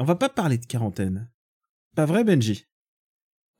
[0.00, 1.30] On va pas parler de quarantaine.
[1.94, 2.64] Pas vrai Benji?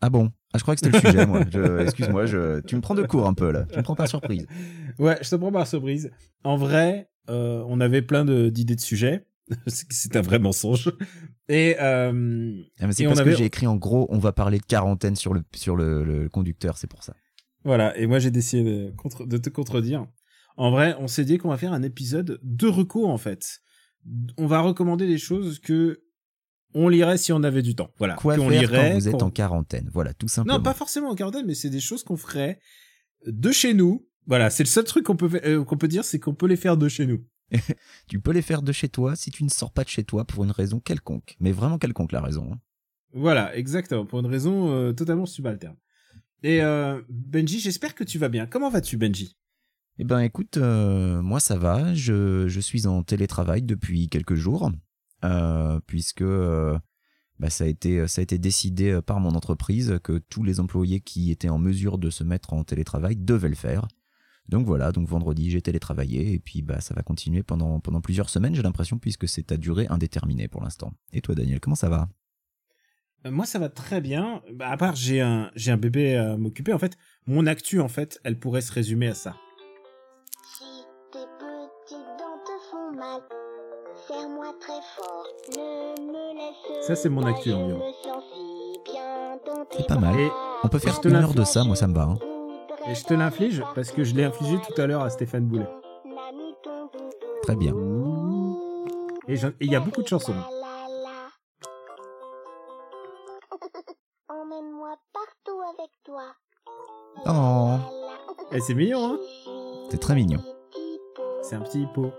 [0.01, 0.33] Ah bon?
[0.53, 1.43] Ah je crois que c'était le sujet moi.
[1.83, 2.61] Excuse-moi, je...
[2.61, 3.67] tu me prends de court un peu là.
[3.71, 4.47] Tu me prends par surprise.
[4.99, 6.11] Ouais, je te prends par surprise.
[6.43, 9.27] En vrai, euh, on avait plein de- d'idées de sujets.
[9.67, 10.91] C'est un vrai mensonge.
[11.49, 14.59] Et euh, Ah, mais c'est parce avait- que j'ai écrit en gros, on va parler
[14.59, 17.15] de quarantaine sur le sur le, le conducteur, c'est pour ça.
[17.65, 20.07] Voilà, et moi j'ai décidé de, contre- de te contredire.
[20.57, 23.61] En vrai, on s'est dit qu'on va faire un épisode de recours en fait.
[24.39, 26.01] On va recommander des choses que
[26.75, 27.91] on lirait si on avait du temps.
[27.99, 28.91] Voilà, Quoi qu'on faire lirait.
[28.91, 29.91] quand vous êtes en quarantaine?
[29.93, 30.59] Voilà, tout simplement.
[30.59, 32.61] Non, pas forcément en quarantaine, mais c'est des choses qu'on ferait
[33.27, 34.07] de chez nous.
[34.27, 36.57] Voilà, c'est le seul truc qu'on peut euh, qu'on peut dire, c'est qu'on peut les
[36.57, 37.25] faire de chez nous.
[38.09, 40.25] Tu peux les faire de chez toi si tu ne sors pas de chez toi
[40.25, 41.37] pour une raison quelconque.
[41.41, 42.51] Mais vraiment quelconque la raison.
[42.53, 42.59] hein.
[43.13, 45.77] Voilà, exactement, pour une raison euh, totalement subalterne.
[46.45, 48.47] Et euh, Benji, j'espère que tu vas bien.
[48.47, 49.37] Comment vas-tu, Benji?
[49.99, 54.71] Eh ben écoute, moi ça va, je, je suis en télétravail depuis quelques jours,
[55.87, 56.79] puisque euh,
[57.39, 60.61] bah, ça, a été, ça a été décidé euh, par mon entreprise que tous les
[60.61, 63.89] employés qui étaient en mesure de se mettre en télétravail devaient le faire.
[64.49, 68.29] Donc voilà, donc vendredi j'ai télétravaillé et puis bah ça va continuer pendant, pendant plusieurs
[68.29, 70.93] semaines j'ai l'impression puisque c'est à durée indéterminée pour l'instant.
[71.13, 72.09] Et toi Daniel, comment ça va?
[73.27, 74.43] Euh, Moi, ça va très bien.
[74.53, 76.73] Bah, à part, j'ai un, j'ai un bébé à m'occuper.
[76.73, 76.97] En fait,
[77.27, 79.37] mon actu, en fait, elle pourrait se résumer à ça.
[86.81, 87.83] Ça, c'est mon actu environ.
[89.71, 90.19] C'est pas mal.
[90.19, 90.31] Et
[90.65, 92.03] On peut faire une heure de ça, moi ça me va.
[92.03, 92.19] hein.
[92.89, 95.69] Et je te l'inflige parce que je l'ai infligé tout à l'heure à Stéphane Boulet.
[97.43, 97.75] Très bien.
[99.29, 100.35] Et il y a beaucoup de chansons.
[107.27, 107.77] Oh,
[108.53, 109.19] Et c'est mignon, hein
[109.91, 110.41] c'est très mignon.
[111.43, 112.11] C'est un petit hippo.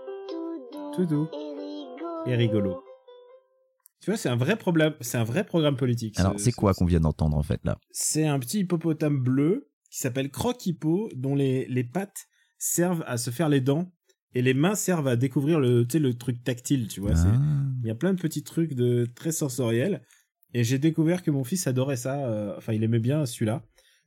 [0.94, 1.26] Tout doux.
[2.26, 2.84] Et rigolo.
[4.02, 6.18] Tu vois, c'est un vrai problème, c'est un vrai programme politique.
[6.18, 7.78] Alors ce- c'est ce- quoi qu'on vient d'entendre en fait là?
[7.92, 12.26] C'est un petit hippopotame bleu qui s'appelle Croc Hippo, dont les, les pattes
[12.58, 13.92] servent à se faire les dents
[14.34, 17.12] et les mains servent à découvrir le, le truc tactile, tu vois.
[17.14, 17.36] Ah.
[17.82, 20.02] Il y a plein de petits trucs de très sensoriels.
[20.54, 22.26] Et j'ai découvert que mon fils adorait ça.
[22.26, 23.64] euh, enfin, il aimait bien celui-là.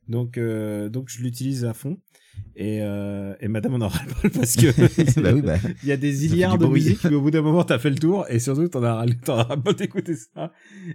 [0.08, 1.98] Donc, euh, donc je l'utilise à fond.
[2.54, 5.56] Et, euh, et madame en aura le parce que bah oui, bah.
[5.82, 7.96] il y a des milliards de musique, mais au bout d'un moment, t'as fait le
[7.96, 8.26] tour.
[8.28, 10.52] Et surtout, t'en as, t'en as pas d'écouter ça.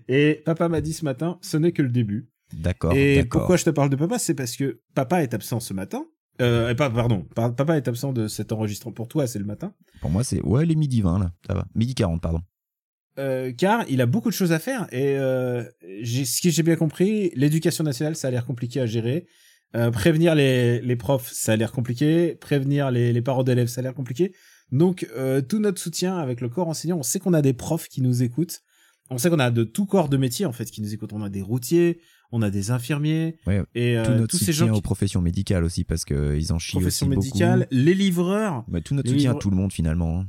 [0.07, 2.29] Et papa m'a dit ce matin, ce n'est que le début.
[2.53, 2.93] D'accord.
[2.93, 6.05] Et pourquoi je te parle de papa, c'est parce que papa est absent ce matin.
[6.41, 8.93] Euh, pardon, pa- papa est absent de cet enregistrement.
[8.93, 9.73] Pour toi, c'est le matin.
[9.99, 10.41] Pour moi, c'est.
[10.41, 11.65] Ouais, les midi 20 là, ça va.
[11.75, 12.41] Midi 40, pardon.
[13.21, 15.63] Euh, car il a beaucoup de choses à faire et euh,
[16.03, 19.27] ce que j'ai bien compris, l'éducation nationale, ça a l'air compliqué à gérer.
[19.75, 22.35] Euh, prévenir les, les profs, ça a l'air compliqué.
[22.35, 24.33] Prévenir les, les parents d'élèves, ça a l'air compliqué.
[24.71, 25.07] Donc,
[25.49, 28.23] tout notre soutien avec le corps enseignant, on sait qu'on a des profs qui nous
[28.23, 28.61] écoutent.
[29.09, 31.11] On sait qu'on a de tout corps de métier, en fait, qui nous écoutent.
[31.11, 31.99] On a des routiers,
[32.31, 33.35] on a des infirmiers.
[33.45, 34.81] Ouais, et tout notre tous ces soutien gens aux qui...
[34.81, 37.83] professions médicales aussi parce que ils en chient Profession aussi médicale, beaucoup.
[37.83, 38.63] les livreurs.
[38.69, 40.23] Mais tout notre soutien à tout le monde finalement.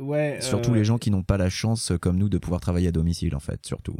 [0.00, 0.38] Ouais.
[0.40, 2.88] Surtout euh, les gens qui n'ont pas la chance euh, comme nous de pouvoir travailler
[2.88, 3.96] à domicile en fait, surtout.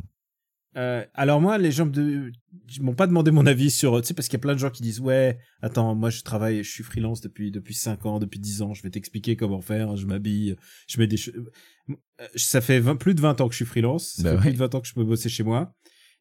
[0.76, 2.30] Euh, alors moi, les gens de...
[2.76, 4.58] ils m'ont pas demandé mon avis sur, tu sais, parce qu'il y a plein de
[4.60, 8.20] gens qui disent, ouais, attends, moi je travaille, je suis freelance depuis depuis cinq ans,
[8.20, 10.56] depuis 10 ans, je vais t'expliquer comment faire, je m'habille,
[10.86, 11.94] je mets des, Euh,
[12.36, 14.42] ça fait 20 plus de 20 ans que je suis freelance, ça Bah fait ouais.
[14.42, 15.74] plus de 20 ans que je peux bosser chez moi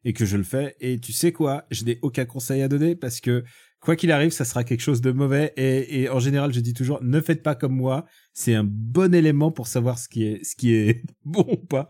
[0.04, 0.74] et que je le fais.
[0.80, 3.44] Et tu sais quoi, je n'ai aucun conseil à donner parce que
[3.80, 5.52] quoi qu'il arrive, ça sera quelque chose de mauvais.
[5.56, 8.06] Et, et en général, je dis toujours, ne faites pas comme moi.
[8.32, 11.88] C'est un bon élément pour savoir ce qui est ce qui est bon ou pas.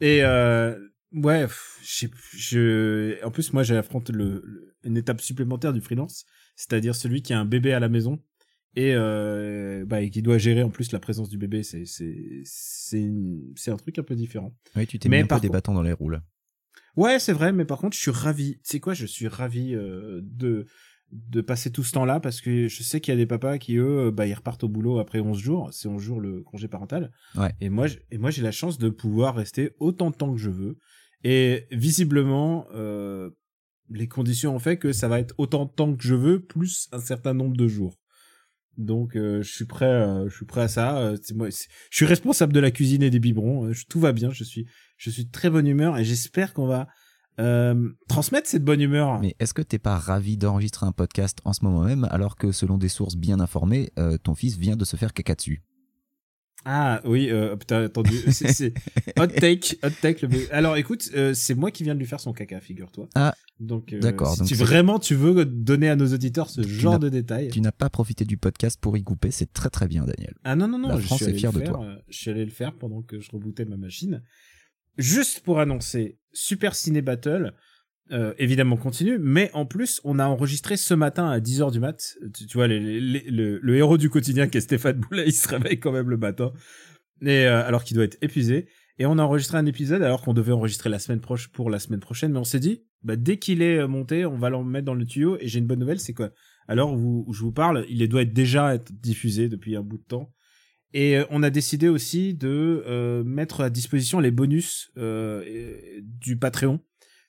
[0.00, 0.78] Et euh,
[1.12, 1.46] ouais,
[1.82, 6.24] je, je, en plus moi j'affronte le, le- une étape supplémentaire du freelance,
[6.56, 8.20] c'est-à-dire celui qui a un bébé à la maison
[8.74, 11.62] et euh, bah, et qui doit gérer en plus la présence du bébé.
[11.62, 11.84] C'est
[12.44, 14.54] c'est un truc un peu différent.
[14.76, 16.22] Oui, tu t'es mis un peu des bâtons dans les roues là.
[16.96, 18.54] Ouais, c'est vrai, mais par contre, je suis ravi.
[18.56, 20.66] Tu sais quoi, je suis ravi euh, de
[21.12, 23.76] de passer tout ce temps-là parce que je sais qu'il y a des papas qui
[23.76, 27.12] eux, bah ils repartent au boulot après 11 jours, c'est 11 jours le congé parental.
[27.36, 27.52] Ouais.
[27.60, 30.50] Et moi, et moi j'ai la chance de pouvoir rester autant de temps que je
[30.50, 30.78] veux.
[31.22, 33.30] Et visiblement, euh,
[33.90, 36.88] les conditions ont fait que ça va être autant de temps que je veux plus
[36.92, 37.98] un certain nombre de jours.
[38.78, 40.98] Donc euh, je suis prêt, euh, je suis prêt à ça.
[40.98, 41.56] Euh, moi, je
[41.96, 43.66] suis responsable de la cuisine et des biberons.
[43.66, 44.30] euh, tout va bien.
[44.30, 44.66] Je suis,
[44.96, 46.88] je suis de très bonne humeur et j'espère qu'on va
[47.40, 49.20] euh, transmettre cette bonne humeur.
[49.20, 52.52] Mais est-ce que t'es pas ravi d'enregistrer un podcast en ce moment même alors que
[52.52, 55.62] selon des sources bien informées, euh, ton fils vient de se faire caca dessus?
[56.64, 58.12] Ah oui, euh, putain, attendu.
[58.28, 58.72] C'est,
[59.18, 60.24] hot take, hot take.
[60.24, 60.54] Le...
[60.54, 63.08] Alors écoute, euh, c'est moi qui viens de lui faire son caca, figure-toi.
[63.16, 66.50] Ah, donc euh, d'accord, Si donc tu c'est- vraiment tu veux donner à nos auditeurs
[66.50, 67.48] ce genre de détails.
[67.48, 70.34] Tu n'as pas profité du podcast pour y couper, c'est très très bien Daniel.
[70.44, 71.84] Ah non non non, La je France suis est allé fière le de toi.
[72.08, 74.22] je suis allé le faire pendant que je rebootais ma machine.
[74.98, 77.54] Juste pour annoncer Super Ciné Battle.
[78.10, 82.16] euh, évidemment continue, mais en plus on a enregistré ce matin à 10h du mat.
[82.36, 85.92] Tu, vois le, le héros du quotidien qui est Stéphane Boulet, il se réveille quand
[85.92, 86.52] même le matin,
[87.22, 88.68] et euh, alors qu'il doit être épuisé.
[88.98, 91.78] Et on a enregistré un épisode alors qu'on devait enregistrer la semaine proche pour la
[91.78, 94.62] semaine prochaine, mais on s'est dit bah dès qu'il est euh, monté, on va l'en
[94.62, 95.36] mettre dans le tuyau.
[95.40, 96.30] Et j'ai une bonne nouvelle, c'est quoi
[96.68, 99.98] Alors où, où je vous parle, il doit être déjà être diffusé depuis un bout
[99.98, 100.32] de temps.
[100.94, 105.42] Et euh, on a décidé aussi de euh, mettre à disposition les bonus euh,
[106.02, 106.80] du Patreon.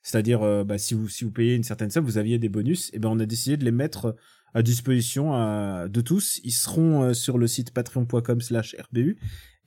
[0.02, 2.90] C'est-à-dire, euh, bah, si vous si vous payez une certaine somme, vous aviez des bonus.
[2.94, 4.16] Et ben on a décidé de les mettre
[4.54, 6.42] à disposition à- de tous.
[6.44, 9.18] Ils seront euh, sur le site patreon.com/rbu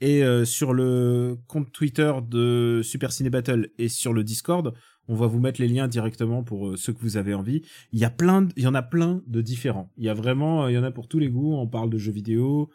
[0.02, 4.74] et euh, sur le compte Twitter de Super Ciné Battle et sur le Discord.
[5.08, 7.62] On va vous mettre les liens directement pour ceux que vous avez envie.
[7.92, 9.90] Il y a plein, de- il y en a plein de différents.
[9.96, 11.54] Il y a vraiment, il y en a pour tous les goûts.
[11.54, 12.68] On parle de jeux vidéo,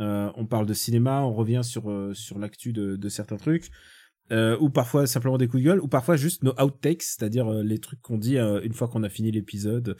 [0.00, 3.70] euh, on parle de cinéma, on revient sur euh, sur l'actu de, de certains trucs,
[4.32, 7.78] euh, ou parfois simplement des coups de gueule, ou parfois juste nos outtakes, c'est-à-dire les
[7.78, 9.96] trucs qu'on dit une fois qu'on a fini l'épisode,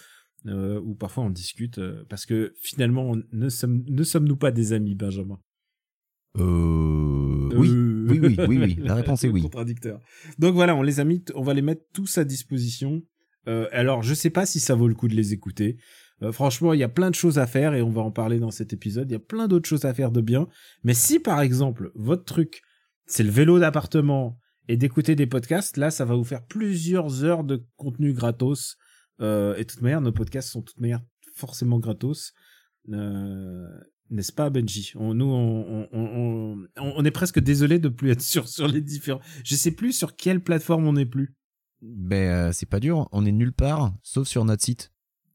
[0.46, 4.94] ou parfois on discute, parce que finalement on- ne sommes ne sommes-nous pas des amis,
[4.94, 5.38] Benjamin?
[6.38, 7.50] Euh...
[7.54, 8.76] Oui, oui, oui, oui, oui.
[8.82, 9.42] La réponse est oui.
[9.42, 10.00] Contradicteur.
[10.38, 13.02] Donc voilà, on les a mis, on va les mettre tous à disposition.
[13.46, 15.76] Alors, je sais pas si ça vaut le coup de les écouter.
[16.24, 18.38] Euh, franchement, il y a plein de choses à faire et on va en parler
[18.38, 19.10] dans cet épisode.
[19.10, 20.48] Il y a plein d'autres choses à faire de bien.
[20.82, 22.62] Mais si par exemple votre truc
[23.06, 24.38] c'est le vélo d'appartement
[24.68, 28.76] et d'écouter des podcasts, là, ça va vous faire plusieurs heures de contenu gratos.
[29.20, 31.02] Euh, et de toute manière, nos podcasts sont de toute manière
[31.34, 32.32] forcément gratos.
[32.90, 33.66] Euh,
[34.10, 34.92] n'est-ce pas Benji?
[34.94, 35.26] Nous,
[35.92, 39.20] on, est presque désolé de plus être sur les différents.
[39.44, 41.36] Je sais plus sur quelle plateforme on est plus.
[41.82, 44.93] Ben, c'est pas dur, on est nulle part, sauf sur notre site.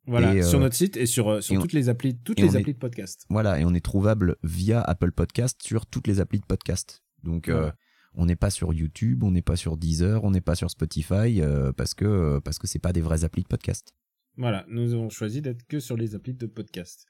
[0.10, 2.18] Voilà, Et, euh, sur notre site et sur euh, sur et on- toutes les applis,
[2.18, 3.26] toutes les on est- applis de podcast.
[3.30, 7.04] Voilà, et on est trouvable via Apple Podcast sur toutes les applis de podcast.
[7.24, 7.72] Donc, euh,
[8.16, 11.42] on n'est pas sur YouTube, on n'est pas sur Deezer, on n'est pas sur Spotify,
[11.42, 13.94] euh, parce que euh, parce que c'est pas des vraies applis de podcast.
[14.38, 17.06] Voilà, nous avons choisi d'être que sur les applis de podcast.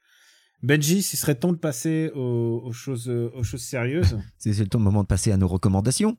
[0.62, 4.18] Benji, ce serait temps de passer aux, aux choses euh, aux choses sérieuses.
[4.38, 6.18] C'est c'est le temps, le moment de passer à nos recommandations.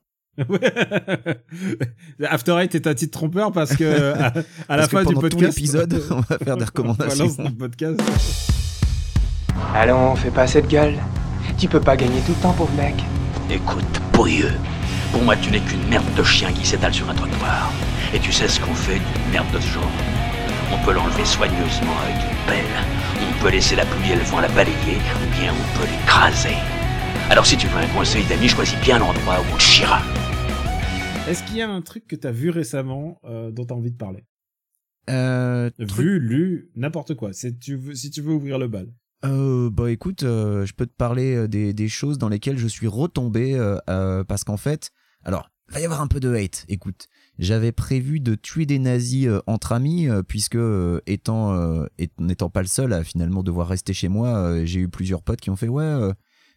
[0.48, 1.37] Ouais.
[2.28, 4.32] After Eight est un titre trompeur parce que à, à
[4.76, 5.58] la Parce fin du podcast,
[6.10, 7.28] on va faire des recommandations.
[7.38, 8.00] on podcast.
[9.75, 10.94] Allons, fais pas cette gueule.
[11.58, 12.94] Tu peux pas gagner tout le temps, pauvre mec.
[13.50, 14.52] Écoute, pourrieux.
[15.12, 17.72] Pour moi, tu n'es qu'une merde de chien qui s'étale sur un trottoir.
[18.14, 19.90] Et tu sais ce qu'on fait d'une merde de ce genre
[20.72, 22.64] On peut l'enlever soigneusement avec une pelle.
[23.28, 26.56] On peut laisser la pluie et le vent la balayer, ou bien on peut l'écraser.
[27.28, 30.00] Alors si tu veux un conseil d'ami, choisis bien l'endroit où on chiera.
[31.30, 33.96] Est-ce qu'il y a un truc que t'as vu récemment euh, dont t'as envie de
[33.96, 34.24] parler?
[35.08, 37.32] Euh, truc- Vu, lu, n'importe quoi.
[37.32, 38.88] C'est tu veux, si tu veux ouvrir le bal.
[39.24, 42.66] Euh, bah écoute, euh, je peux te parler euh, des, des choses dans lesquelles je
[42.66, 44.90] suis retombé euh, parce qu'en fait,
[45.22, 46.64] alors, va y avoir un peu de hate.
[46.68, 47.06] Écoute,
[47.38, 50.58] j'avais prévu de tuer des nazis entre amis puisque
[51.06, 51.87] étant
[52.18, 55.50] n'étant pas le seul à finalement devoir rester chez moi, j'ai eu plusieurs potes qui
[55.50, 56.10] ont fait ouais,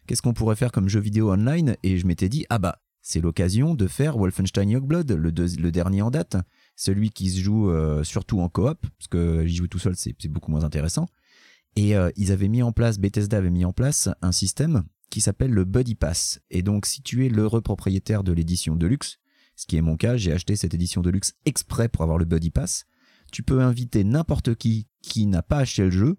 [0.08, 1.76] qu'est-ce qu'on pourrait faire comme jeu vidéo online?
[1.84, 6.10] Et je m'étais dit ah bah c'est l'occasion de faire Wolfenstein Youngblood, le, dernier en
[6.10, 6.38] date,
[6.74, 10.16] celui qui se joue euh, surtout en coop parce que j'y joue tout seul, c'est
[10.18, 11.06] c'est beaucoup moins intéressant.
[11.76, 15.20] Et euh, ils avaient mis en place, Bethesda avait mis en place un système qui
[15.20, 16.40] s'appelle le Buddy Pass.
[16.50, 19.18] Et donc, si tu es l'heureux propriétaire de l'édition Deluxe,
[19.54, 22.50] ce qui est mon cas, j'ai acheté cette édition Deluxe exprès pour avoir le Buddy
[22.50, 22.86] Pass,
[23.30, 26.16] tu peux inviter n'importe qui qui n'a pas acheté le jeu,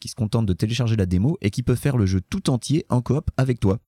[0.00, 2.86] qui se contente de télécharger la démo et qui peut faire le jeu tout entier
[2.88, 3.78] en coop avec toi.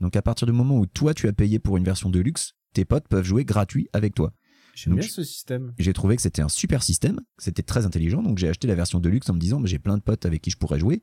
[0.00, 2.84] Donc, à partir du moment où toi tu as payé pour une version Deluxe, tes
[2.84, 4.32] potes peuvent jouer gratuit avec toi
[4.74, 5.74] J'aime bien ce système.
[5.76, 8.76] j'ai trouvé que c'était un super système, que c'était très intelligent, donc j'ai acheté la
[8.76, 10.78] version de luxe en me disant mais j'ai plein de potes avec qui je pourrais
[10.78, 11.02] jouer.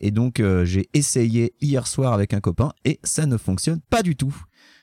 [0.00, 4.02] Et donc euh, j'ai essayé hier soir avec un copain et ça ne fonctionne pas
[4.02, 4.34] du tout.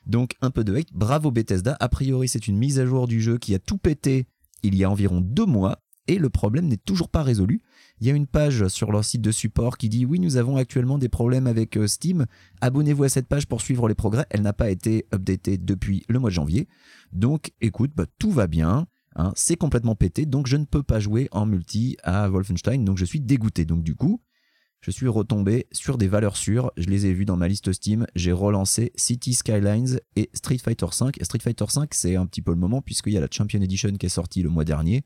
[0.06, 3.20] Donc un peu de hate, bravo Bethesda, a priori c'est une mise à jour du
[3.20, 4.28] jeu qui a tout pété
[4.62, 7.62] il y a environ deux mois et le problème n'est toujours pas résolu.
[8.02, 10.58] Il y a une page sur leur site de support qui dit oui nous avons
[10.58, 12.26] actuellement des problèmes avec euh, Steam,
[12.62, 16.20] abonnez-vous à cette page pour suivre les progrès, elle n'a pas été updatée depuis le
[16.20, 16.68] mois de janvier.
[17.14, 18.88] Donc écoute, bah, tout va bien.
[19.16, 22.98] hein, c'est complètement pété, donc je ne peux pas jouer en multi à Wolfenstein, donc
[22.98, 23.66] je suis dégoûté.
[23.66, 24.20] Donc du coup,
[24.82, 26.72] je suis retombé sur des valeurs sûres.
[26.78, 28.08] Je les ai vues dans ma liste Steam.
[28.16, 31.12] J'ai relancé City Skylines et Street Fighter V.
[31.20, 33.62] Et Street Fighter V, c'est un petit peu le moment puisqu'il y a la Champion
[33.62, 35.04] Edition qui est sortie le mois dernier,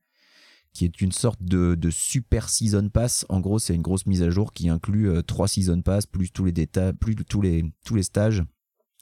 [0.73, 3.25] qui est une sorte de, super season pass.
[3.29, 6.31] En gros, c'est une grosse mise à jour qui inclut euh, trois season pass plus
[6.31, 8.43] tous les détails, plus tous les tous les stages,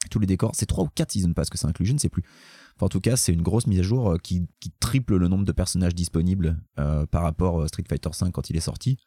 [0.09, 0.51] tous les décors.
[0.53, 2.23] C'est trois ou quatre season pass que ça inclut, je ne sais plus.
[2.79, 4.47] En tout cas, c'est une grosse mise à jour euh, qui,
[4.79, 8.57] triple le nombre de personnages disponibles euh, par rapport à Street Fighter V quand il
[8.57, 8.97] est sorti.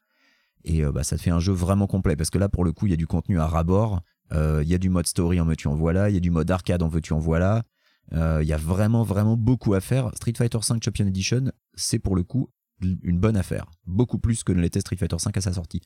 [0.67, 2.87] Et bah, ça te fait un jeu vraiment complet parce que là, pour le coup,
[2.87, 4.01] il y a du contenu à rabord.
[4.33, 6.09] Il y a du mode story en veux-tu en voilà.
[6.09, 7.65] Il y a du mode arcade en veux-tu en voilà.
[8.13, 10.11] Euh, Il y a vraiment, vraiment beaucoup à faire.
[10.15, 13.71] Street Fighter V Champion Edition, c'est pour le coup une bonne affaire.
[13.87, 15.81] Beaucoup plus que ne l'était Street Fighter V à sa sortie.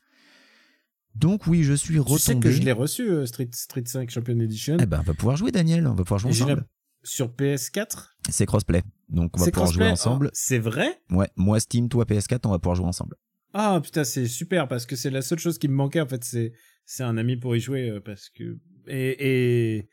[1.15, 2.17] Donc oui, je suis retombé.
[2.19, 4.77] Tu sais que je l'ai reçu, euh, Street, Street 5 Champion Edition.
[4.81, 5.87] Eh ben, on va pouvoir jouer, Daniel.
[5.87, 6.67] On va pouvoir jouer Et ensemble.
[7.03, 8.09] Sur PS4.
[8.29, 8.83] C'est crossplay.
[9.09, 10.27] Donc on va pouvoir jouer ensemble.
[10.29, 11.01] Oh, C'est vrai?
[11.11, 13.17] Ouais, moi Steam, toi PS4, on va pouvoir jouer ensemble.
[13.55, 16.23] Ah putain, c'est super parce que c'est la seule chose qui me manquait en fait,
[16.23, 16.53] c'est
[16.85, 19.89] c'est un ami pour y jouer euh, parce que et, et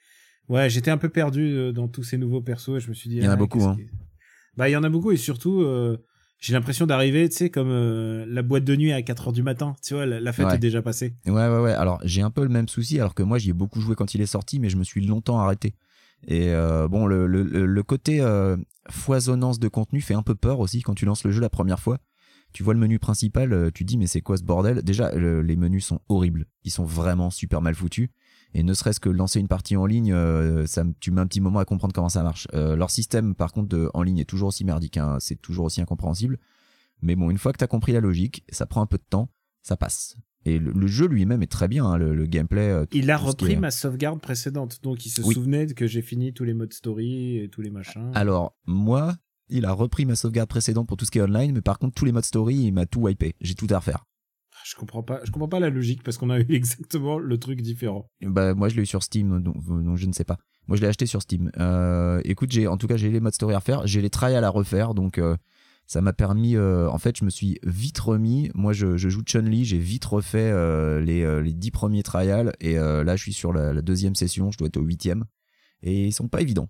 [0.49, 3.09] ouais, j'étais un peu perdu euh, dans tous ces nouveaux persos et je me suis
[3.09, 3.75] dit Il y en a ah, beaucoup, hein.
[3.77, 3.87] qui-
[4.57, 5.97] Bah il y en a beaucoup et surtout euh,
[6.39, 9.43] j'ai l'impression d'arriver, tu sais comme euh, la boîte de nuit à 4 heures du
[9.43, 10.55] matin, tu vois, la, la fête Ouais.
[10.55, 11.15] est déjà passée.
[11.25, 11.71] Ouais, ouais, ouais.
[11.73, 14.13] Alors, j'ai un peu le même souci, alors que moi, j'y ai beaucoup joué quand
[14.13, 15.73] il est sorti, mais je me suis longtemps arrêté.
[16.27, 18.21] Et euh, bon, le, le, le- le côté
[18.89, 21.79] foisonnance de contenu fait un peu peur aussi quand tu lances le jeu la première
[21.79, 21.99] fois.
[22.53, 24.81] Tu vois le menu principal, tu te dis mais c'est quoi ce bordel?
[24.83, 26.45] Déjà, le- les menus sont horribles.
[26.63, 28.09] Ils sont vraiment super mal foutus.
[28.57, 31.27] Et ne serait-ce que lancer une partie en ligne, euh, ça, me- tu mets un
[31.27, 32.47] petit moment à comprendre comment ça marche.
[32.53, 34.95] Euh, leur système, par contre, de, en ligne est toujours aussi merdique.
[34.97, 35.17] hein.
[35.19, 36.39] C'est toujours aussi incompréhensible.
[37.01, 39.03] Mais bon, une fois que tu as compris la logique, ça prend un peu de
[39.09, 39.29] temps,
[39.61, 40.15] ça passe.
[40.45, 42.69] Et le, le jeu lui-même est très bien, hein, le, le gameplay.
[42.69, 45.33] euh, Il a repris est- ma sauvegarde précédente, donc il se Oui.
[45.33, 48.09] souvenait que j'ai fini tous les modes story et tous les machins.
[48.13, 49.15] Alors, moi,
[49.49, 51.95] il a repris ma sauvegarde précédente pour tout ce qui est online, mais par contre,
[51.95, 53.35] tous les modes story, il m'a tout wipé.
[53.41, 54.05] J'ai tout à refaire.
[54.65, 57.61] Je comprends pas, je comprends pas la logique parce qu'on a eu exactement le truc
[57.61, 58.09] différent.
[58.21, 60.37] Bah, moi, je l'ai eu sur Steam, donc, donc je ne sais pas.
[60.67, 61.51] Moi, je l'ai acheté sur Steam.
[61.59, 63.85] Euh, écoute, j'ai, en tout cas, j'ai les modes story à refaire.
[63.85, 65.37] J'ai les trials à refaire, donc euh,
[65.85, 66.55] ça m'a permis.
[66.55, 68.49] euh, en fait, je me suis vite remis.
[68.55, 70.51] Moi, je, joue Chun-Li, j'ai vite refait
[70.99, 74.67] les, les 10 premiers trials, et là, je suis sur la, deuxième session, je dois
[74.67, 75.25] être au huitième,
[75.83, 76.67] et ils sont pas évidents.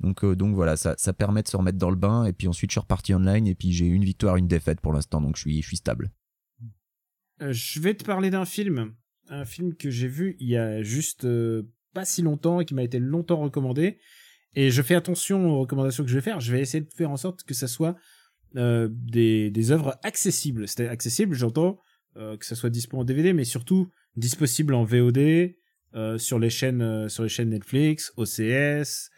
[0.00, 2.70] Donc, donc voilà, ça, ça permet de se remettre dans le bain, et puis ensuite,
[2.70, 5.40] je suis reparti online, et puis j'ai une victoire, une défaite pour l'instant, donc je
[5.40, 6.10] suis, je suis stable.
[7.40, 8.94] Euh, je vais te parler d'un film,
[9.30, 11.62] un film que j'ai vu il y a juste euh,
[11.94, 13.98] pas si longtemps et qui m'a été longtemps recommandé.
[14.54, 16.40] Et je fais attention aux recommandations que je vais faire.
[16.40, 17.96] Je vais essayer de faire en sorte que ça soit
[18.56, 20.66] euh, des, des œuvres accessibles.
[20.66, 21.78] C'est accessible, j'entends
[22.16, 25.54] euh, que ça soit dispo en DVD, mais surtout disponible en VOD
[26.18, 29.10] sur les chaînes sur les chaînes Netflix, OCS,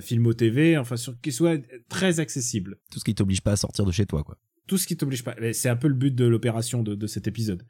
[0.00, 3.84] Filmo TV, enfin sur qui soit très accessible Tout ce qui t'oblige pas à sortir
[3.84, 4.36] de chez toi, quoi.
[4.70, 5.34] Tout ce qui t'oblige pas.
[5.52, 7.66] C'est un peu le but de l'opération de, de cet épisode.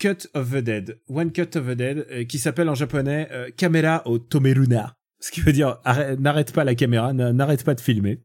[0.00, 3.48] Cut of the Dead, One Cut of the Dead, euh, qui s'appelle en japonais euh,
[3.56, 7.80] Kamera o Tomeruna, ce qui veut dire arrête- n'arrête pas la caméra, n'arrête pas de
[7.80, 8.24] filmer.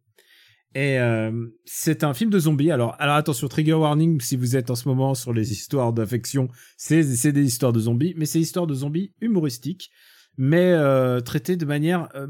[0.73, 2.71] Et euh, c'est un film de zombies.
[2.71, 6.49] Alors, alors attention, trigger warning si vous êtes en ce moment sur les histoires d'affection,
[6.77, 9.91] c'est des histoires de zombies, mais c'est histoires de zombies humoristiques,
[10.35, 12.25] mais euh, de manière euh,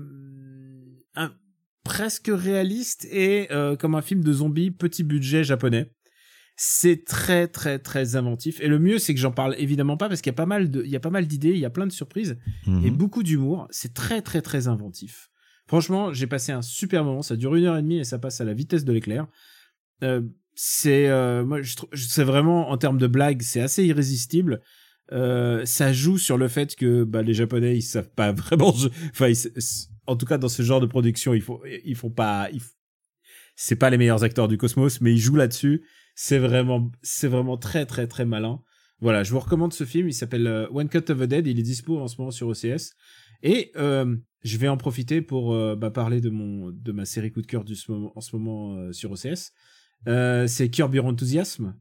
[1.87, 5.91] presque réaliste et euh, comme un film de zombies petit budget japonais.
[6.59, 10.21] C'est très très très inventif et le mieux c'est que j'en parle évidemment pas parce
[10.21, 11.69] qu'il y a pas mal de il y a pas mal d'idées, il y a
[11.69, 12.85] plein de surprises Mhm.
[12.85, 13.67] et beaucoup d'humour.
[13.69, 15.29] C'est très très très inventif.
[15.67, 17.21] Franchement, j'ai passé un super moment.
[17.21, 19.27] Ça dure une heure et demie et ça passe à la vitesse de l'éclair.
[20.03, 20.21] Euh,
[20.55, 24.61] c'est euh, moi je c'est vraiment en termes de blagues c'est assez irrésistible.
[25.11, 28.73] Euh, ça joue sur le fait que bah, les Japonais ils savent pas vraiment.
[29.11, 29.51] Enfin, ils-
[30.07, 32.49] en tout cas dans ce genre de production ils font ils font pas.
[32.51, 32.71] ils f-
[33.55, 35.83] C'est pas les meilleurs acteurs du cosmos, mais ils jouent là-dessus.
[36.15, 38.61] C'est vraiment c'est vraiment très très très malin.
[38.99, 40.07] Voilà, je vous recommande ce film.
[40.09, 41.45] Il s'appelle euh, One Cut of the Dead.
[41.45, 42.93] Il est dispo en ce moment sur OCS.
[43.43, 47.31] Et euh, je vais en profiter pour euh, bah, parler de mon de ma série
[47.31, 47.75] coup de cœur du
[48.15, 49.51] en ce moment sur OCS.
[50.05, 51.75] C'est Curb Your Enthusiasm.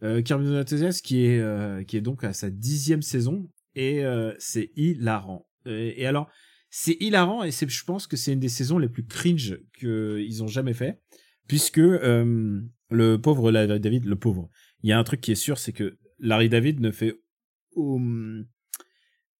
[0.00, 4.02] Curb Your Enthusiasm qui est qui est donc à sa dixième saison et
[4.38, 5.46] c'est hilarant.
[5.66, 6.28] Et, et alors
[6.70, 10.42] c'est hilarant et je pense que c'est une des saisons les plus cringe que ils
[10.42, 11.00] ont jamais fait
[11.46, 12.60] puisque euh,
[12.90, 14.50] le pauvre Larry David le pauvre.
[14.82, 17.14] Il y a un truc qui est sûr c'est que Larry David ne fait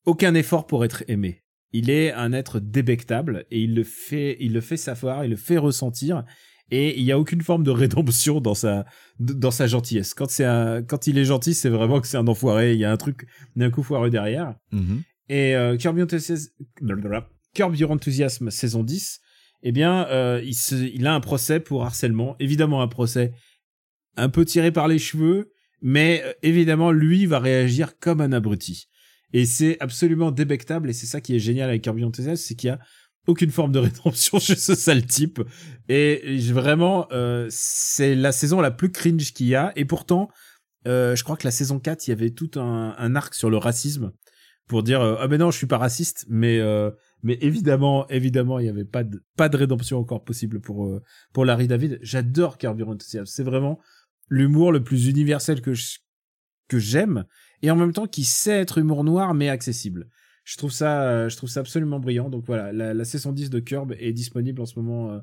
[0.05, 1.45] aucun effort pour être aimé.
[1.73, 5.37] Il est un être débectable et il le fait il le fait savoir il le
[5.37, 6.25] fait ressentir
[6.71, 8.87] et il y a aucune forme de rédemption dans sa
[9.19, 10.15] dans sa gentillesse.
[10.15, 10.47] Quand c'est
[10.89, 13.27] quand il est gentil c'est vraiment que c'est un enfoiré il y a un truc
[13.55, 14.55] il y a un coup foireux derrière.
[14.73, 15.03] Mhm.
[15.29, 16.09] Et euh, Curb Your
[17.55, 17.97] Curb Your
[18.51, 19.21] saison 10,
[19.63, 22.37] eh bien, euh, il, se, il a un procès pour harcèlement.
[22.39, 23.33] Évidemment, un procès
[24.17, 28.89] un peu tiré par les cheveux, Mais euh, évidemment, lui va réagir comme un abruti.
[29.33, 32.69] Et c'est absolument débectable, et c'est ça qui est génial avec Kirby Enthusiast, c'est qu'il
[32.69, 32.81] y a
[33.27, 35.41] aucune forme de rédemption chez ce sale type.
[35.89, 39.73] Et vraiment, euh, c'est la saison la plus cringe qu'il y a.
[39.77, 40.31] Et pourtant,
[40.87, 43.51] euh, je crois que la saison 4, il y avait tout un, un arc sur
[43.51, 44.13] le racisme
[44.69, 46.91] pour dire euh, ah ben non, je suis pas raciste, mais euh,
[47.23, 51.03] mais évidemment, évidemment, il y avait pas de pas de rédemption encore possible pour euh,
[51.33, 51.99] pour Larry David.
[52.03, 53.35] J'adore Enthusiast.
[53.35, 53.81] C'est vraiment
[54.29, 55.99] l'humour le plus universel que je,
[56.69, 57.25] que j'aime
[57.63, 60.09] et en même temps qui sait être humour noir mais accessible.
[60.45, 62.31] Je trouve ça, je trouve ça absolument brillant.
[62.31, 65.19] Donc voilà, la, la saison 10 de Curb est disponible en ce moment euh,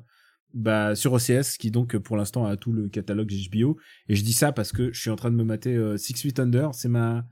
[0.54, 3.76] bah, sur OCS, qui donc pour l'instant a tout le catalogue HBO.
[4.08, 6.14] Et je dis ça parce que je suis en train de me mater euh, Six
[6.14, 6.74] Feet Under.
[6.74, 7.26] C'est ma,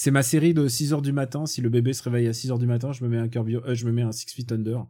[0.00, 1.44] c'est ma série de 6 heures du matin.
[1.44, 3.56] Si le bébé se réveille à 6 heures du matin, je me mets un Kirby,
[3.56, 4.86] euh, je me mets un Six Feet Under.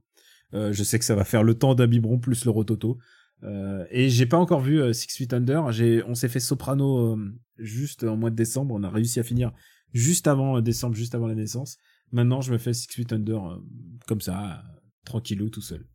[0.54, 2.96] Euh, je sais que ça va faire le temps d'un biberon plus le rototo.
[3.42, 5.72] Euh, et j'ai pas encore vu euh, Six Feet Under.
[5.72, 8.72] J'ai, on s'est fait Soprano euh, juste en mois de décembre.
[8.72, 9.50] On a réussi à finir
[9.92, 11.76] juste avant décembre, juste avant la naissance.
[12.12, 13.58] Maintenant, je me fais Six Feet Under
[14.06, 14.62] comme ça,
[15.04, 15.88] tranquillou, tout seul.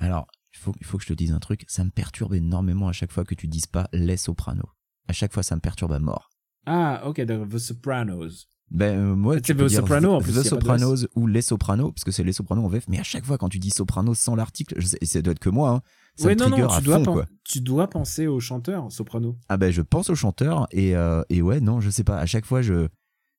[0.00, 2.88] Alors, il faut, il faut que je te dise un truc, ça me perturbe énormément
[2.88, 4.72] à chaque fois que tu dises pas les sopranos.
[5.06, 6.30] À chaque fois, ça me perturbe à mort.
[6.66, 8.48] Ah, ok, The Sopranos.
[8.70, 11.26] Ben, euh, moi, C'est tu peux The dire Soprano, en The plus, de Sopranos ou
[11.28, 13.58] Les Sopranos, parce que c'est Les Sopranos en VF, mais à chaque fois quand tu
[13.60, 15.80] dis Sopranos sans l'article, et ça doit être que moi, hein,
[16.16, 17.26] ça Ouais, me non, trigger non, à tu dois, fond, pen- quoi.
[17.44, 19.36] tu dois penser au chanteur, Soprano.
[19.48, 22.26] Ah ben, je pense au chanteur, et, euh, et ouais, non, je sais pas, à
[22.26, 22.88] chaque fois, je...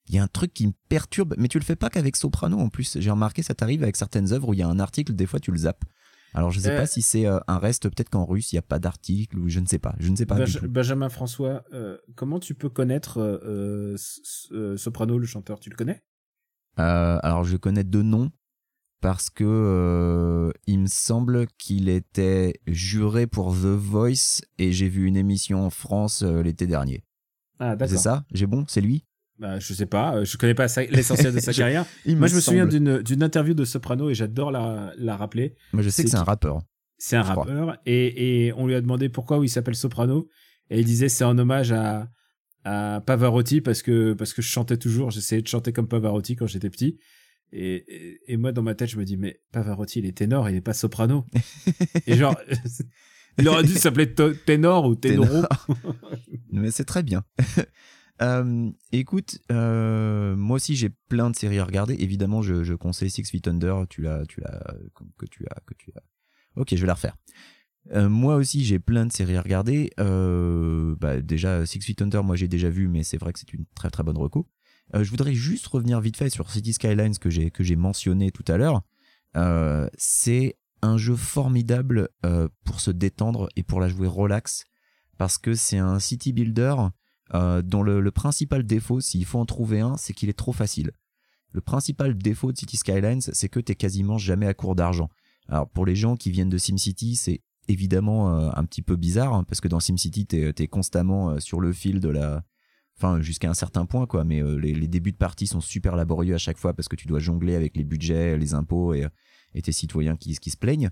[0.10, 2.58] Il y a un truc qui me perturbe, mais tu le fais pas qu'avec Soprano
[2.60, 2.98] en plus.
[2.98, 5.42] J'ai remarqué, ça t'arrive avec certaines œuvres où il y a un article, des fois
[5.42, 5.84] tu le zappes.
[6.38, 8.60] Alors je sais Euh, pas si c'est euh, un reste, peut-être qu'en russe il y
[8.60, 10.68] a pas d'article ou je ne sais pas, je ne sais pas du Benj- tout.
[10.68, 13.98] Benjamin François, euh, comment tu peux connaître euh, euh,
[14.52, 15.60] euh, Soprano, le chanteur?
[15.60, 16.02] Tu le connais?
[16.80, 18.32] Euh, alors je connais deux noms
[19.02, 25.08] parce que euh, il me semble qu'il était juré pour The Voice et j'ai vu
[25.08, 27.04] une émission en France euh, l'été dernier.
[27.60, 28.26] Ah, C'est ça?
[28.34, 28.66] J'ai bon?
[28.70, 29.06] C'est lui?
[29.40, 31.86] Bah, je sais pas, euh, je connais pas l'essentiel de sa Je- carrière.
[32.08, 32.72] Moi, je me souviens semble.
[32.72, 35.56] d'une d'une interview de Soprano et j'adore la, la rappeler.
[35.74, 36.60] Moi je sais que c'est un rappeur.
[36.98, 40.28] C'est un rappeur et, et on lui a demandé pourquoi il s'appelle Soprano
[40.72, 42.10] et il disait c'est en hommage à,
[42.64, 46.48] à Pavarotti parce que parce que je chantais toujours, j'essayais de chanter comme Pavarotti quand
[46.48, 46.98] j'étais petit.
[47.54, 50.50] Et, et, et moi dans ma tête je me dis mais Pavarotti il est ténor,
[50.50, 51.26] il est pas soprano.
[52.08, 52.36] et genre
[53.38, 54.12] il aurait dû s'appeler
[54.48, 55.44] ténor ou ténoro.
[56.52, 57.24] Mais c'est très bien.
[58.22, 61.96] Euh, écoute, euh, moi aussi j'ai plein de séries à regarder.
[62.00, 63.86] Évidemment, je, conseille Six Feet Under.
[63.90, 64.74] Tu l'as, tu l'as,
[65.18, 66.02] que tu as, que tu as.
[66.56, 67.16] Ok, je vais la refaire.
[67.94, 69.92] Euh, moi aussi j'ai plein de séries à regarder.
[69.98, 73.66] Bah, déjà Six Feet Under, moi j'ai déjà vu, mais c'est vrai que c'est une
[73.76, 74.50] très très bonne reco.
[74.94, 78.46] Je voudrais juste revenir vite fait sur City Skylines que j'ai que j'ai mentionné tout
[78.48, 78.82] à l'heure.
[79.98, 82.10] C'est un jeu formidable
[82.66, 84.64] pour se détendre et pour la jouer relax
[85.18, 86.76] parce que c'est un city builder
[87.34, 90.92] euh, dont le, principal défaut, s'il faut en trouver un, c'est qu'il est trop facile.
[91.52, 95.10] Le principal défaut de City Skylines, c'est que t'es quasiment jamais à court d'argent.
[95.48, 99.34] Alors pour les gens qui viennent de SimCity, c'est évidemment euh, un petit peu bizarre
[99.34, 102.44] hein, parce que dans SimCity, t'es es constamment euh, sur le fil de la,
[102.98, 104.24] enfin jusqu'à un certain point quoi.
[104.24, 107.08] Mais euh, les, débuts de partie sont super laborieux à chaque fois parce que tu
[107.08, 109.08] dois jongler avec les budgets, les impôts et,
[109.54, 110.90] et tes citoyens qui, qui se plaignent.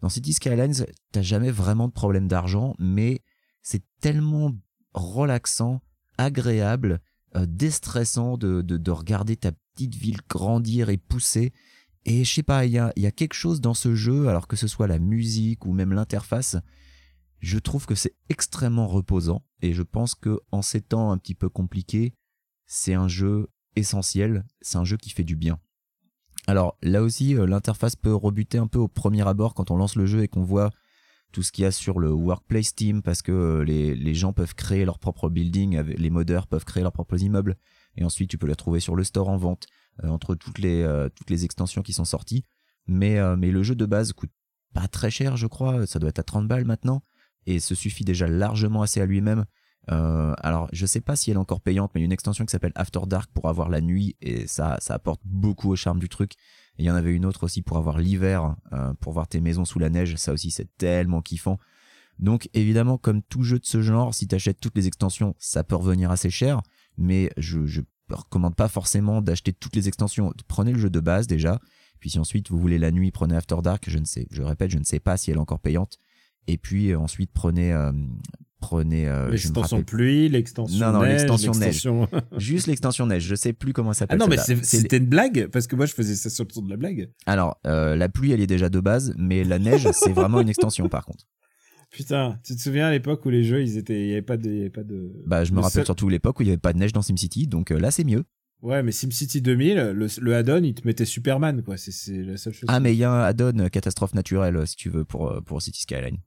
[0.00, 3.22] Dans City Skylines, t'as jamais vraiment de problème d'argent, mais
[3.60, 4.52] c'est tellement
[4.92, 5.82] relaxant,
[6.18, 7.00] agréable,
[7.36, 11.52] euh, déstressant de, de, de regarder ta petite ville grandir et pousser.
[12.04, 14.48] Et je sais pas, il y a, y a quelque chose dans ce jeu, alors
[14.48, 16.56] que ce soit la musique ou même l'interface,
[17.40, 19.44] je trouve que c'est extrêmement reposant.
[19.62, 22.14] Et je pense que en ces temps un petit peu compliqués,
[22.66, 25.58] c'est un jeu essentiel, c'est un jeu qui fait du bien.
[26.46, 29.96] Alors là aussi, euh, l'interface peut rebuter un peu au premier abord quand on lance
[29.96, 30.70] le jeu et qu'on voit
[31.32, 34.54] tout ce qu'il y a sur le Workplace Team parce que euh, les, gens peuvent
[34.54, 37.56] créer leur propre building, les modeurs peuvent créer leurs propres immeubles
[37.96, 39.66] et ensuite tu peux les trouver sur le store en vente
[40.04, 42.44] euh, entre toutes les, euh, toutes les extensions qui sont sorties.
[42.86, 44.32] Mais, le jeu de base coûte
[44.74, 47.02] pas très cher, je crois, ça doit être à 30 balles maintenant
[47.46, 49.44] et se suffit déjà largement assez à lui-même.
[49.86, 52.44] Alors, je sais pas si elle est encore payante, mais il y a une extension
[52.44, 56.00] qui s'appelle After Dark pour avoir la nuit et ça, ça apporte beaucoup au charme
[56.00, 56.32] du truc.
[56.78, 59.40] Et il y en avait une autre aussi pour avoir l'hiver, euh, pour voir tes
[59.40, 60.16] maisons sous la neige.
[60.16, 61.58] Ça aussi, c'est tellement kiffant.
[62.18, 65.76] Donc, évidemment, comme tout jeu de ce genre, si t'achètes toutes les extensions, ça peut
[65.76, 66.60] revenir assez cher.
[66.98, 67.80] Mais je, je
[68.14, 70.32] recommande pas forcément d'acheter toutes les extensions.
[70.48, 71.60] Prenez le jeu de base déjà.
[71.98, 73.88] Puis si ensuite vous voulez la nuit, prenez After Dark.
[73.88, 75.98] Je ne sais, je répète, je ne sais pas si elle est encore payante.
[76.46, 77.92] Et puis euh, ensuite prenez, euh,
[78.60, 79.08] prenez.
[79.08, 81.88] euh, L'extension pluie, l'extension Non, non, neige, l'extension neige.
[82.38, 84.18] Juste l'extension neige, je sais plus comment elle ah s'appelle.
[84.18, 86.70] non, mais c'était une blague parce que moi je faisais ça sur le ton de
[86.70, 87.10] la blague.
[87.26, 90.48] Alors, euh, la pluie, elle est déjà de base, mais la neige, c'est vraiment une
[90.48, 91.26] extension par contre.
[91.90, 94.36] Putain, tu te souviens à l'époque où les jeux, ils étaient, il y avait pas
[94.36, 95.12] de, il y avait pas de.
[95.26, 96.92] Bah, je me Le rappelle seul- surtout l'époque où il y avait pas de neige
[96.92, 98.24] dans SimCity, donc euh, là c'est mieux.
[98.62, 101.76] Ouais, mais SimCity 2000, le, le add-on, il te mettait Superman, quoi.
[101.78, 102.66] C'est, la seule chose.
[102.68, 105.62] Ah, mais il y a un add-on euh, catastrophe naturelle, si tu veux, pour, pour
[105.62, 106.18] City Skyline.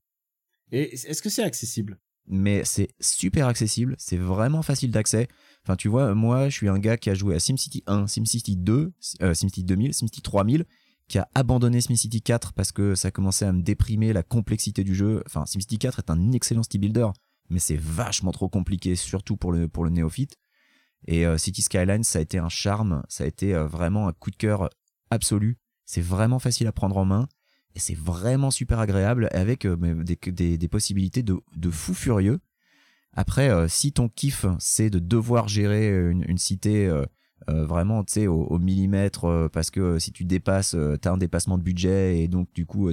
[0.71, 1.99] Et est-ce que c'est accessible?
[2.27, 5.27] Mais c'est super accessible, c'est vraiment facile d'accès.
[5.63, 8.55] Enfin, tu vois, moi, je suis un gars qui a joué à SimCity 1, SimCity
[8.57, 10.65] 2, euh, SimCity 2000, SimCity 3000,
[11.07, 14.95] qui a abandonné SimCity 4 parce que ça commençait à me déprimer la complexité du
[14.95, 15.23] jeu.
[15.25, 17.07] Enfin, SimCity 4 est un excellent city builder,
[17.49, 20.37] mais c'est vachement trop compliqué, surtout pour le, pour le néophyte.
[21.05, 24.13] Et euh, City Skylines, ça a été un charme, ça a été euh, vraiment un
[24.13, 24.69] coup de cœur
[25.09, 25.57] absolu.
[25.85, 27.27] C'est vraiment facile à prendre en main
[27.79, 32.39] c'est vraiment super agréable avec euh, des, possibilités de, de fou furieux.
[33.13, 37.05] Après, euh, si ton kiff c'est de devoir gérer une, cité euh,
[37.47, 42.19] vraiment tu sais au, millimètre parce que si tu dépasses, t'as un dépassement de budget
[42.19, 42.89] et donc du coup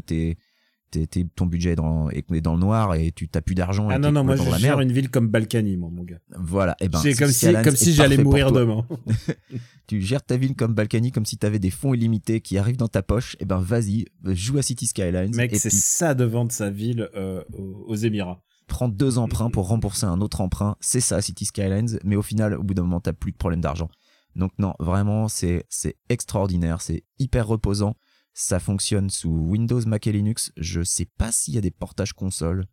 [0.91, 3.91] t'es- ton budget est dans, est est dans le noir et tu t'as plus d'argent.
[3.91, 6.19] et Ah non, non, moi, je la gère une ville comme Balkany, moi, mon gars.
[6.39, 8.87] Voilà, et ben c'est comme si, comme si j'allais mourir demain.
[9.87, 12.89] tu gères ta ville comme Balkany comme si t'avais des fonds illimités qui arrivent dans
[12.89, 16.71] ta poche, et ben vas-y, joue à City Skylines Mec, c'est ça de vendre sa
[16.71, 18.43] ville euh, aux, aux Émirats.
[18.67, 22.55] prends deux emprunts pour rembourser un autre emprunt, c'est ça City Skylines, mais au final,
[22.55, 23.89] au bout d'un moment, t'as plus de problème d'argent.
[24.37, 27.97] Donc non, vraiment, c'est c'est extraordinaire, c'est hyper reposant.
[28.33, 30.53] Ça fonctionne sous Windows, Mac et Linux.
[30.57, 32.67] Je sais pas s'il y a des portages console.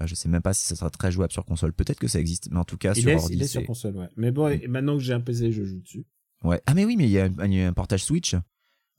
[0.00, 1.72] Euh, Je sais même pas si ça sera très jouable sur console.
[1.72, 3.64] Peut-être que ça existe, mais en tout cas Il sur est, ordi, il est sur
[3.64, 4.08] console, ouais.
[4.16, 6.04] Mais bon, et maintenant que j'ai un PC, je joue dessus.
[6.42, 6.60] Ouais.
[6.66, 8.34] Ah mais oui, mais il y a, il y a un portage Switch.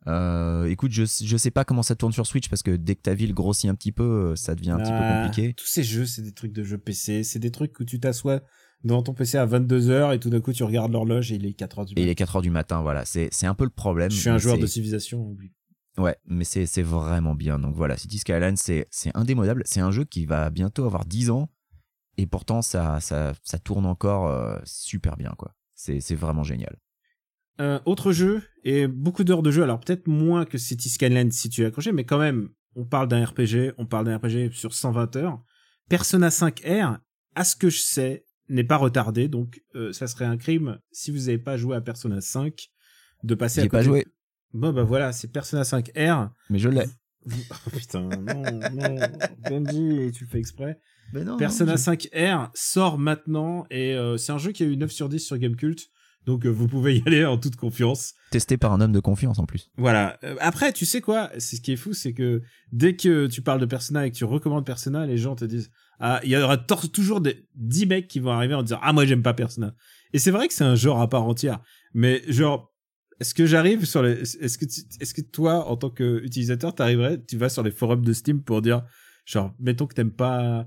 [0.07, 3.01] Euh, écoute, je, je sais pas comment ça tourne sur Switch parce que dès que
[3.01, 5.53] ta ville grossit un petit peu, euh, ça devient un petit peu Ah, compliqué.
[5.53, 7.23] Tous ces jeux, c'est des trucs de jeux PC.
[7.23, 8.41] C'est des trucs où tu t'assois
[8.83, 11.57] devant ton PC à 22h et tout d'un coup, tu regardes l'horloge et il est
[11.59, 12.11] 4h du Et il matin.
[12.11, 13.03] est 4 heures du matin, voilà.
[13.05, 14.11] C'est un peu le problème.
[14.11, 15.21] Je suis un joueur de civilisation.
[15.27, 15.51] oublie.
[15.97, 17.57] Ouais, mais c'est vraiment bien.
[17.57, 19.63] Donc voilà, City Skylines, c'est c'est indémodable.
[19.65, 21.49] C'est un jeu qui va bientôt avoir 10 ans
[22.17, 25.55] et pourtant ça ça ça tourne encore euh, super bien quoi.
[25.73, 26.77] C'est vraiment génial.
[27.61, 29.63] Euh, autre jeu et beaucoup d'heures de jeu.
[29.63, 33.07] Alors peut-être moins que City Skyline si tu es accroché, mais quand même, on parle
[33.07, 33.73] d'un RPG.
[33.77, 35.41] On parle d'un RPG sur 120 heures.
[35.87, 36.99] Persona 5R,
[37.35, 39.29] à ce que je sais, n'est pas retardé.
[39.29, 42.69] Donc euh, ça serait un crime si vous n'avez pas joué à Persona 5
[43.23, 43.71] de passer à côté.
[43.71, 44.05] pas joué,
[44.55, 46.29] Bon bah voilà, c'est Persona 5R.
[46.49, 46.85] mais je l'ai.
[47.27, 48.19] Oh, putain, non,
[48.71, 48.95] non,
[49.49, 50.79] Benji, tu le fais exprès.
[51.13, 54.65] Mais non, Persona non, je- 5R sort maintenant et euh, c'est un jeu qui a
[54.65, 55.79] eu 9 sur 10 sur Gamecult.
[56.25, 58.13] Donc euh, vous pouvez y aller en toute confiance.
[58.31, 59.69] testé par un homme de confiance en plus.
[59.77, 60.17] Voilà.
[60.23, 61.29] Euh, après, tu sais quoi?
[61.37, 62.41] C'est ce qui est fou, c'est que
[62.71, 65.69] dès que tu parles de Persona et que tu recommandes Persona, les gens te disent
[65.99, 69.05] ah, il y aura toujours des 10 mecs qui vont arriver en disant ah moi
[69.05, 69.75] j'aime pas Persona.
[70.13, 71.59] Et c'est vrai que c'est un genre à part entière,
[71.93, 72.71] mais genre
[73.19, 77.21] est-ce que j'arrive sur les est-ce que tu- est-ce que toi en tant qu'utilisateur t'arriverais
[77.27, 78.83] tu vas sur les forums de Steam pour dire
[79.25, 80.65] genre mettons que t'aimes pas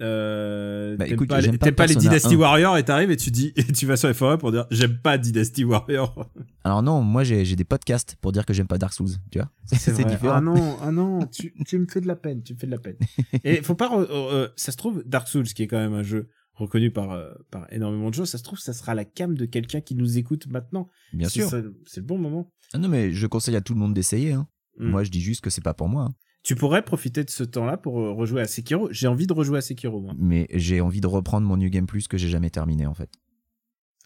[0.00, 2.38] euh, Bah, t'aimes écoute, pas, les- pas t'aimes pas les Dynasty 1.
[2.38, 4.98] Warriors et t'arrives et tu dis et tu vas sur les forums pour dire j'aime
[4.98, 6.30] pas Dynasty Warrior
[6.64, 9.38] Alors non, moi j'ai j'ai des podcasts pour dire que j'aime pas Dark Souls, tu
[9.38, 9.50] vois.
[9.66, 10.34] C'est différent.
[10.36, 12.72] Ah non, ah non, tu, tu me fais de la peine, tu me fais de
[12.72, 12.96] la peine.
[13.44, 16.02] Et faut pas, re- euh, ça se trouve, Dark Souls, qui est quand même un
[16.04, 16.28] jeu
[16.62, 19.44] reconnu par, euh, par énormément de gens, ça se trouve, ça sera la cam de
[19.46, 20.88] quelqu'un qui nous écoute maintenant.
[21.12, 21.48] Bien sûr.
[21.86, 22.50] C'est le bon moment.
[22.72, 24.32] Ah non mais je conseille à tout le monde d'essayer.
[24.32, 24.48] Hein.
[24.78, 24.88] Mm.
[24.90, 26.04] Moi je dis juste que c'est pas pour moi.
[26.04, 26.14] hein.
[26.44, 28.88] Tu pourrais profiter de ce temps-là pour euh, rejouer à Sekiro.
[28.90, 30.12] J'ai envie de rejouer à Sekiro, moi.
[30.18, 33.10] Mais j'ai envie de reprendre mon New Game Plus que j'ai jamais terminé en fait.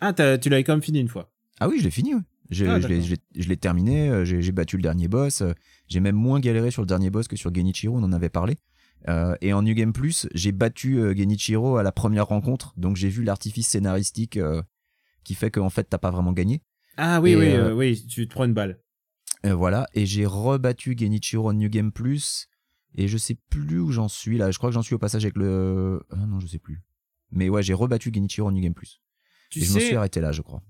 [0.01, 1.33] Ah, tu l'avais quand même fini une fois.
[1.61, 2.13] Ah oui, je l'ai fini.
[2.51, 2.87] J'ai- Ah, je
[3.49, 4.09] l'ai- terminé.
[4.11, 5.43] euh, J'ai battu le dernier boss.
[5.89, 7.97] J'ai même moins galéré sur le dernier boss que sur Genichiro.
[7.97, 8.57] On en avait parlé.
[9.09, 12.73] Euh, et en New Game Plus, j'ai battu euh, Genichiro à la première rencontre.
[12.77, 14.63] Donc j'ai vu l'artifice scénaristique euh,
[15.25, 16.63] qui fait qu'en fait t'as pas vraiment gagné.
[16.97, 18.81] Ah oui, Et, oui, oui, tu te prends une balle.
[19.45, 19.87] Voilà.
[19.95, 22.49] Et j'ai rebattu Genichiro en New Game Plus.
[22.97, 24.51] Et je sais plus où j'en suis là.
[24.51, 26.03] Je crois que j'en suis au passage avec le.
[26.11, 26.83] Ah non, je sais plus.
[27.31, 29.03] Mais ouais, j'ai rebattu Genichiro en New Game Plus.
[29.51, 30.63] Tu et je me sais, suis arrêté là, je crois.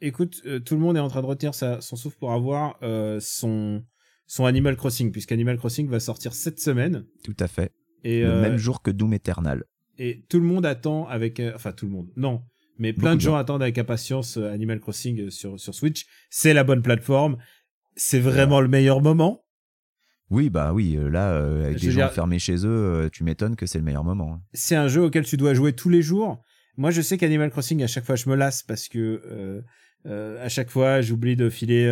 [0.00, 2.78] écoute, tout le monde est en train de retenir sa, son souffle pour avoir
[3.20, 3.82] son,
[4.26, 7.06] son Animal Crossing, puisqu'Animal Crossing va sortir cette semaine.
[7.24, 7.72] Tout à fait.
[8.04, 9.64] Et, le euh, même jour que Doom Eternal.
[9.98, 12.42] Et tout le monde attend avec, euh, enfin tout le monde, non,
[12.78, 16.06] mais plein de de gens attendent avec impatience euh, Animal Crossing sur sur Switch.
[16.30, 17.36] C'est la bonne plateforme.
[17.96, 19.44] C'est vraiment le meilleur moment.
[20.30, 23.08] Oui, bah oui, là, euh, avec Je des veux gens dire- enfermés chez eux, euh,
[23.12, 24.34] tu m'étonnes que c'est le meilleur moment.
[24.34, 24.40] hein.
[24.54, 26.42] C'est un jeu auquel tu dois jouer tous les jours.
[26.76, 29.20] Moi, je sais qu'Animal Crossing, à chaque fois, je me lasse parce que
[30.06, 31.84] euh, à chaque fois, j'oublie de filer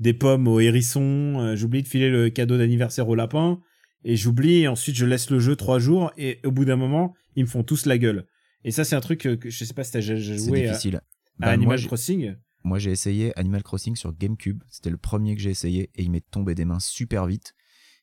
[0.00, 3.60] des pommes au hérisson, euh, j'oublie de filer le cadeau d'anniversaire au lapin,
[4.04, 4.60] et j'oublie.
[4.62, 7.48] et Ensuite, je laisse le jeu trois jours, et au bout d'un moment, ils me
[7.48, 8.26] font tous la gueule.
[8.64, 10.96] Et ça, c'est un truc que, que je sais pas si t'as joué à, difficile.
[10.96, 11.00] à
[11.38, 12.34] Bah, moi, Animal j'ai- Crossing.
[12.64, 14.62] moi, j'ai essayé Animal Crossing sur GameCube.
[14.68, 17.54] C'était le premier que j'ai essayé et il m'est tombé des mains super vite.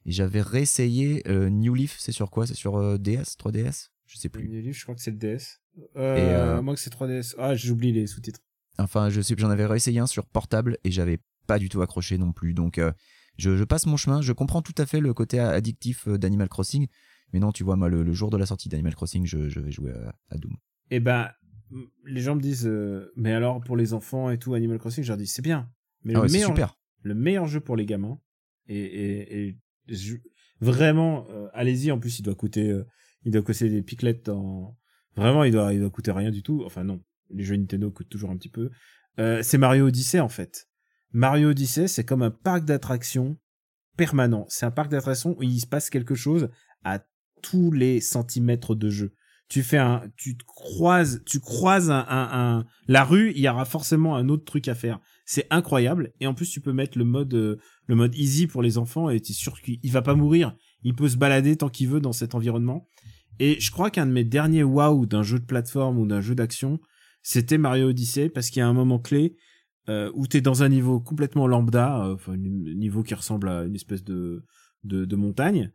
[0.05, 2.45] Et j'avais réessayé euh, New Leaf, c'est sur quoi?
[2.47, 4.47] C'est sur euh, DS, 3DS Je sais plus.
[4.47, 5.59] Le livre, je crois que c'est le DS.
[5.97, 7.35] Euh, Et, euh, Moi que c'est 3DS.
[7.37, 8.39] Ah, j'oublie les sous-titres.
[8.77, 12.17] Enfin, je sais, j'en avais réessayé un sur portable et j'avais pas du tout accroché
[12.17, 12.53] non plus.
[12.53, 12.91] Donc, euh,
[13.37, 14.21] je, je passe mon chemin.
[14.21, 16.87] Je comprends tout à fait le côté addictif euh, d'Animal Crossing.
[17.33, 19.59] Mais non, tu vois, moi, le, le jour de la sortie d'Animal Crossing, je, je
[19.59, 20.53] vais jouer à, à Doom.
[20.91, 21.29] Et ben,
[22.05, 25.09] les gens me disent, euh, mais alors pour les enfants et tout, Animal Crossing, je
[25.09, 25.69] leur dis, c'est bien.
[26.03, 26.77] Mais Ah le, ouais, meilleur, super.
[27.01, 28.19] le meilleur jeu pour les gamins,
[28.67, 30.17] et, et, et je-
[30.61, 32.85] vraiment, euh, allez-y, en plus, il doit coûter, euh,
[33.23, 34.77] il doit coûter des piclettes dans,
[35.15, 36.63] vraiment, il doit, il doit coûter rien du tout.
[36.65, 37.01] Enfin, non.
[37.31, 38.69] Les jeux Nintendo coûtent toujours un petit peu.
[39.19, 40.67] Euh, c'est Mario Odyssey, en fait.
[41.15, 43.37] Mario Odyssey, c'est comme un parc d'attractions
[43.95, 44.45] permanent.
[44.49, 46.49] C'est un parc d'attractions où il se passe quelque chose
[46.83, 46.99] à
[47.41, 49.13] tous les centimètres de jeu.
[49.47, 53.63] Tu fais un, tu te croises, tu croises un, un, la rue, il y aura
[53.63, 54.99] forcément un autre truc à faire.
[55.25, 56.11] C'est incroyable.
[56.19, 59.09] Et en plus, tu peux mettre le mode, euh, le mode easy pour les enfants
[59.09, 60.53] et tu es sûr qu'il va pas mourir.
[60.83, 62.89] Il peut se balader tant qu'il veut dans cet environnement.
[63.39, 66.35] Et je crois qu'un de mes derniers wow d'un jeu de plateforme ou d'un jeu
[66.35, 66.81] d'action,
[67.21, 69.37] c'était Mario Odyssey parce qu'il y a un moment clé
[69.89, 73.63] euh, où t'es dans un niveau complètement lambda, euh, enfin un niveau qui ressemble à
[73.63, 74.43] une espèce de,
[74.83, 75.71] de, de montagne.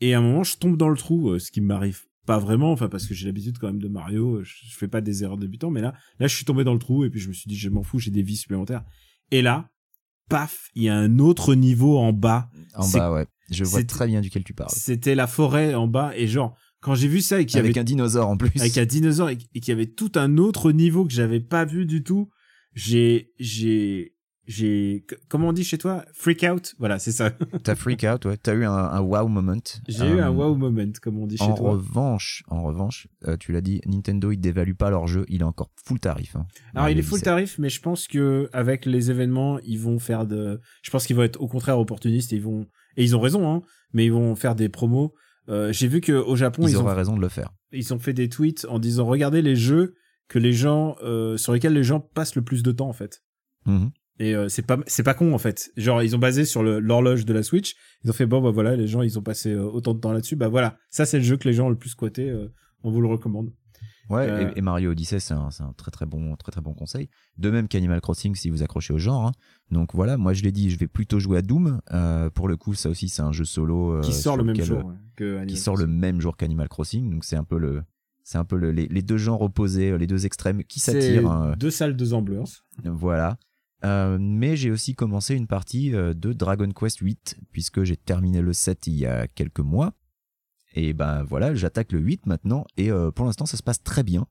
[0.00, 2.72] Et à un moment, je tombe dans le trou, euh, ce qui m'arrive pas vraiment,
[2.72, 5.22] enfin parce que j'ai l'habitude quand même de Mario, euh, je, je fais pas des
[5.22, 7.32] erreurs débutants, mais là, là, je suis tombé dans le trou et puis je me
[7.32, 8.84] suis dit, je m'en fous, j'ai des vies supplémentaires.
[9.30, 9.70] Et là,
[10.28, 12.50] paf, il y a un autre niveau en bas.
[12.74, 13.26] En bas, ouais.
[13.50, 14.70] Je vois très bien duquel tu parles.
[14.72, 17.76] C'était la forêt en bas et genre, quand j'ai vu ça et qu'il y Avec
[17.76, 18.50] avait un dinosaure en plus.
[18.60, 21.64] avec un dinosaure et, et qu'il y avait tout un autre niveau que j'avais pas
[21.64, 22.28] vu du tout,
[22.76, 24.12] j'ai j'ai
[24.46, 26.04] j'ai comment on dit chez toi?
[26.12, 26.74] Freak out?
[26.78, 27.30] Voilà c'est ça
[27.64, 28.36] T'as freak out, ouais.
[28.36, 29.56] T'as eu un, un wow moment.
[29.88, 33.08] j'ai eu un Euh, wow moment comme on dit chez En toi revanche, en revanche,
[33.26, 36.36] euh, tu l'as dit, Nintendo il dévalue pas leur jeu, il est encore full tarif.
[36.36, 36.46] hein.
[36.76, 40.26] alors il est full tarif mais je pense que avec les événements ils vont faire
[40.26, 43.20] de je pense qu'ils vont être au contraire opportunistes et ils vont et ils ont
[43.20, 43.62] raison hein
[43.92, 45.12] mais ils vont faire des promos
[45.48, 47.50] Euh, j'ai vu que au Japon Ils, ils, auraient ont raison de le faire.
[47.72, 49.94] ils ont fait des tweets en disant regardez les jeux
[50.28, 53.22] que les gens euh, sur lesquels les gens passent le plus de temps en fait
[53.66, 53.90] Mhm.
[54.18, 55.70] Et euh, c'est pas c'est pas con en fait.
[55.76, 57.74] Genre ils ont basé sur l'horloge de la Switch.
[58.04, 60.12] Ils ont fait bon bah voilà les gens ils ont passé euh, autant de temps
[60.12, 60.36] là-dessus.
[60.36, 62.32] Bah voilà ça c'est le jeu que les gens ont le plus squatté.
[62.82, 63.52] on vous le recommande.
[64.08, 67.08] Ouais, et, et Mario Odyssey, c'est un, un très très bon, très très bon conseil.
[67.38, 69.26] De même qu'Animal Crossing, si vous accrochez au genre.
[69.26, 69.32] hein.
[69.72, 71.80] Donc voilà, moi je l'ai dit, je vais plutôt jouer à Doom.
[72.34, 74.84] Pour le coup, ça aussi, c'est un jeu solo qui sort le même lequel- jour
[74.84, 77.10] ouais, que Animal qui sort le même jour qu'Animal Crossing.
[77.10, 77.82] Donc c'est un peu le,
[78.28, 81.30] c'est un peu le- les, les deux genres opposés, les deux extrêmes qui s'attirent.
[81.30, 81.54] hein.
[81.56, 82.64] deux salles deux ambiances.
[82.84, 83.38] Voilà.
[83.84, 88.40] Euh, mais j'ai aussi commencé une partie euh, de Dragon Quest 8 puisque j'ai terminé
[88.40, 89.92] le 7 il y a quelques mois.
[90.74, 94.02] Et ben voilà, j'attaque le 8 maintenant et euh, pour l'instant ça se passe très
[94.02, 94.26] bien.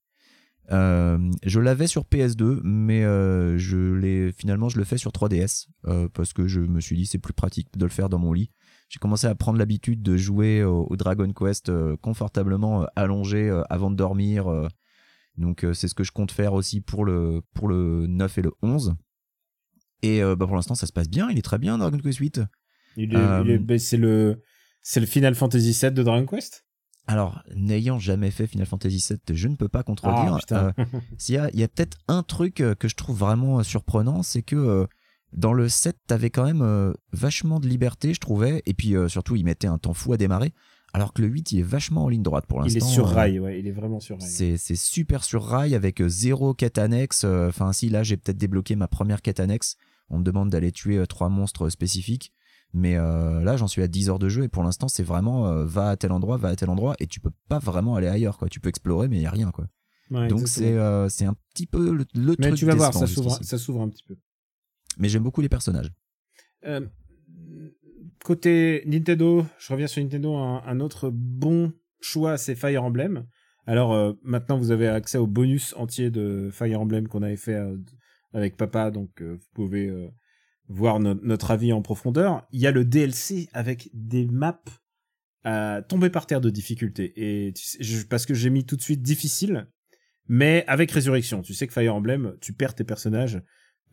[0.71, 5.67] Euh, je l'avais sur PS2 mais euh, je l'ai finalement je le fais sur 3DS
[5.87, 8.33] euh, parce que je me suis dit c'est plus pratique de le faire dans mon
[8.33, 8.49] lit.
[8.89, 13.49] J'ai commencé à prendre l'habitude de jouer au, au Dragon Quest euh, confortablement euh, allongé
[13.49, 14.45] euh, avant de dormir.
[15.37, 18.51] donc c'est ce que je compte faire aussi pour le pour le 9 et le
[18.61, 18.95] 11.
[20.01, 21.29] Et bah, pour l'instant, ça se passe bien.
[21.31, 22.41] Il est très bien, Dragon Quest 8.
[22.95, 24.41] Il est, Euh, il est- ben, c'est le
[24.81, 26.63] c'est le Final Fantasy VII de Dragon Quest?
[27.07, 30.37] Alors, n'ayant jamais fait Final Fantasy VII, je ne peux pas contredire.
[30.51, 30.55] Ah.
[30.77, 30.85] Euh,
[31.17, 34.41] s'il y a, il y a peut-être un truc que je trouve vraiment surprenant, c'est
[34.43, 34.85] que euh,
[35.35, 38.61] dans le 7, t'avais quand même euh, vachement de liberté, je trouvais.
[38.65, 40.53] Et puis euh, surtout, il mettait un temps fou à démarrer.
[40.93, 42.89] Alors que le 8, il est vachement en ligne droite pour il est l'instant.
[42.89, 44.29] sur euh, rail ouais il est vraiment sur rail.
[44.29, 47.25] C'est c'est super sur rail avec zéro quête annexe.
[47.25, 49.75] Enfin, si là, j'ai peut-être débloqué ma première quête annexe.
[50.09, 52.31] On me demande d'aller tuer trois monstres spécifiques.
[52.73, 55.47] Mais euh, là, j'en suis à 10 heures de jeu et pour l'instant, c'est vraiment
[55.47, 58.07] euh, va à tel endroit, va à tel endroit et tu peux pas vraiment aller
[58.07, 58.37] ailleurs.
[58.37, 58.49] quoi.
[58.49, 59.49] Tu peux explorer, mais il y a rien.
[59.51, 59.67] quoi.
[60.11, 62.93] Ouais, Donc, c'est euh, c'est un petit peu le, le mais truc tu vas voir
[62.93, 64.17] s'ouvre ça s'ouvre un petit peu.
[64.97, 65.91] Mais j'aime beaucoup les personnages.
[66.65, 66.81] Euh,
[68.23, 73.25] côté Nintendo, je reviens sur Nintendo, un, autre bon choix, c'est Fire Emblem.
[73.67, 77.55] Alors euh, maintenant, vous avez accès au bonus entier de Fire Emblem qu'on avait fait
[77.55, 77.77] euh,
[78.33, 79.91] avec papa, donc vous pouvez
[80.67, 82.45] voir no- notre avis en profondeur.
[82.51, 84.61] Il y a le DLC avec des maps
[85.45, 87.13] à tomber par terre de difficulté.
[87.15, 87.53] Et
[88.09, 89.67] parce que j'ai mis tout de suite difficile,
[90.27, 91.41] mais avec résurrection.
[91.43, 93.41] Tu sais que Fire Emblem, tu perds tes personnages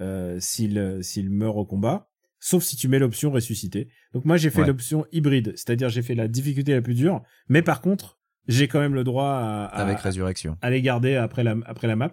[0.03, 2.09] euh, s'ils s'ils meurent au combat
[2.45, 3.89] sauf si tu mets l'option ressusciter.
[4.13, 4.67] Donc moi j'ai fait Ouais.
[4.67, 8.81] l'option hybride, c'est-à-dire j'ai fait la difficulté la plus dure, mais par contre j'ai quand
[8.81, 10.57] même le droit à, à, avec Résurrection.
[10.61, 12.13] à les garder après la après la map.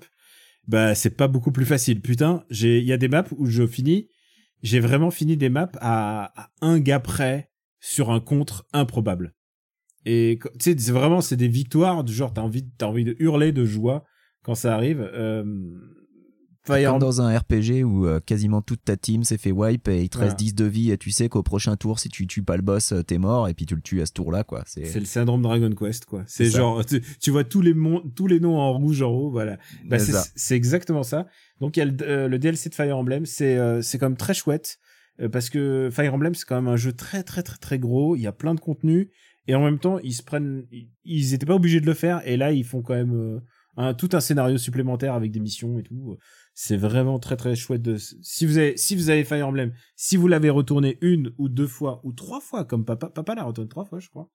[0.68, 2.00] Bah c'est pas beaucoup plus facile.
[2.02, 4.08] Putain, j'ai il y a des maps où je finis,
[4.62, 7.50] j'ai vraiment fini des maps à, à un gars près
[7.80, 9.34] sur un contre improbable.
[10.06, 13.16] Et tu sais c'est vraiment c'est des victoires du genre t'as envie t'as envie de
[13.18, 14.06] hurler de joie
[14.44, 15.02] quand ça arrive.
[15.02, 15.44] Euh,
[16.74, 20.04] Fire Comme dans un RPG où euh, quasiment toute ta team s'est fait wipe et
[20.04, 20.32] il te Voilà.
[20.32, 22.62] reste 10 de vie et tu sais qu'au prochain tour, si tu tues pas le
[22.62, 24.64] boss, euh, t'es mort et puis tu le tues à ce tour-là, quoi.
[24.66, 26.24] C'est le syndrome Dragon Quest, quoi.
[26.28, 29.30] C'est genre, tu, tu vois tous les, mon- tous les noms en rouge en haut,
[29.32, 29.58] voilà.
[29.86, 30.26] Bah, c'est c'est ça.
[30.36, 31.28] c'est exactement ça.
[31.60, 34.08] Donc il y a le, euh, le DLC de Fire Emblem, c'est euh, c'est quand
[34.08, 34.78] même très chouette
[35.22, 38.16] euh, parce que Fire Emblem c'est quand même un jeu très très très très gros.
[38.16, 39.10] Il y a plein de contenu
[39.48, 42.22] et en même temps ils se prennent, ils- ils étaient pas obligés de le faire
[42.26, 43.40] et là ils font quand même euh,
[43.78, 46.18] un, tout un scénario supplémentaire avec des missions et tout.
[46.62, 47.82] C'est vraiment très très chouette.
[47.82, 47.96] De...
[47.96, 51.68] Si vous avez si vous avez Fire Emblem, si vous l'avez retourné une ou deux
[51.68, 54.30] fois ou trois fois comme papa, papa l'a retourné trois fois je crois.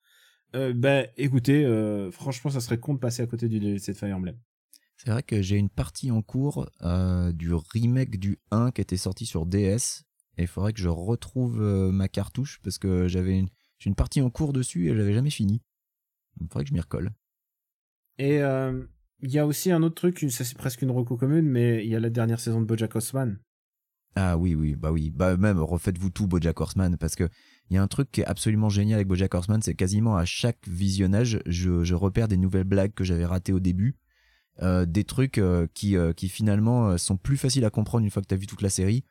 [0.55, 3.99] Euh, ben écoutez, euh, franchement ça serait con de passer à côté du DLC de
[3.99, 4.39] Fire Emblem.
[4.97, 8.97] C'est vrai que j'ai une partie en cours euh, du remake du 1 qui était
[8.97, 10.07] sorti sur DS.
[10.39, 11.61] Et il faudrait que je retrouve
[11.93, 15.13] ma cartouche parce que j'avais une, j'ai une partie en cours dessus et je l'avais
[15.13, 15.61] jamais fini.
[16.41, 17.13] Il faudrait que je m'y recolle.
[18.19, 18.85] Et euh,
[19.25, 21.97] il y a aussi un autre truc, c'est presque une reco commune, mais il y
[21.97, 23.39] a la dernière saison de BoJack Horseman.
[24.17, 25.11] Ah oui, oui, bah oui.
[25.11, 27.29] Bah même, refaites-vous tout BoJack Horseman parce que
[27.71, 30.27] il y a un truc qui est absolument génial avec BoJack Horseman, c'est quasiment à
[30.27, 33.97] chaque visionnage, je, je repère des nouvelles blagues que j'avais ratées au début.
[34.63, 38.23] Euh, des trucs euh, qui, euh, qui finalement sont plus faciles à comprendre une fois
[38.23, 39.05] que t'as vu toute la série.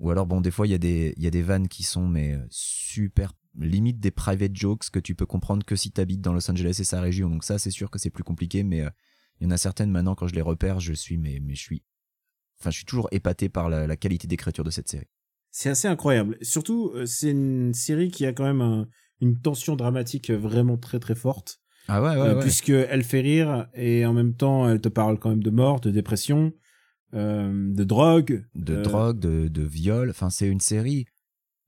[0.00, 1.84] Ou alors, bon, des fois, il y, a des- il y a des vannes qui
[1.84, 6.32] sont mais super, limite des private jokes que tu peux comprendre que si t'habites dans
[6.32, 7.30] Los Angeles et sa région.
[7.30, 8.82] Donc ça, c'est sûr que c'est plus compliqué, mais
[9.40, 11.60] il y en a certaines maintenant, quand je les repère, je suis, mais, mais je
[11.62, 11.82] suis,
[12.60, 15.08] enfin, je suis toujours épaté par la, la qualité d'écriture de cette série.
[15.50, 16.36] C'est assez incroyable.
[16.42, 18.88] Surtout, euh, c'est une série qui a quand même un-
[19.20, 24.04] une tension dramatique vraiment très très forte, Ah ouais, euh, puisque elle fait rire et
[24.04, 26.52] en même temps elle te parle quand même de mort, de dépression,
[27.14, 28.44] euh, de drogue.
[28.56, 30.10] de euh, drogue, de, de viol.
[30.10, 31.06] Enfin, c'est une série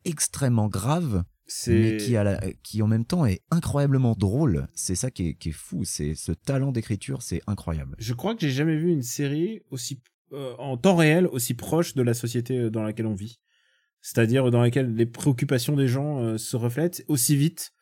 [0.04, 1.24] extrêmement grave,
[1.68, 4.68] mais qui, a la- qui en même temps est incroyablement drôle.
[4.74, 5.84] C'est ça qui est, qui est fou.
[5.84, 7.94] C'est ce talent d'écriture, c'est incroyable.
[7.98, 10.00] Je crois que j'ai jamais vu une série aussi
[10.32, 13.38] euh, en temps réel aussi proche de la société euh, dans laquelle on vit.
[14.00, 17.72] C'est-à-dire dans laquelle les préoccupations des gens euh, se reflètent aussi vite.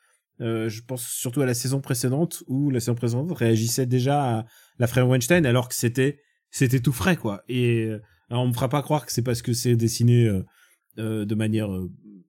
[0.40, 4.46] Euh, je pense surtout à la saison précédente où la saison précédente réagissait déjà à
[4.79, 6.18] la frère Weinstein alors que c'était
[6.50, 7.42] c'était tout frais quoi.
[7.48, 7.88] Et
[8.31, 10.29] on me fera pas croire que c'est parce que c'est dessiné
[10.96, 11.68] de manière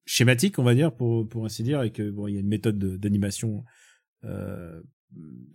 [0.06, 2.48] schématique on va dire pour pour ainsi dire et que bon il y a une
[2.48, 3.64] méthode de- d'animation.
[4.24, 4.82] Euh,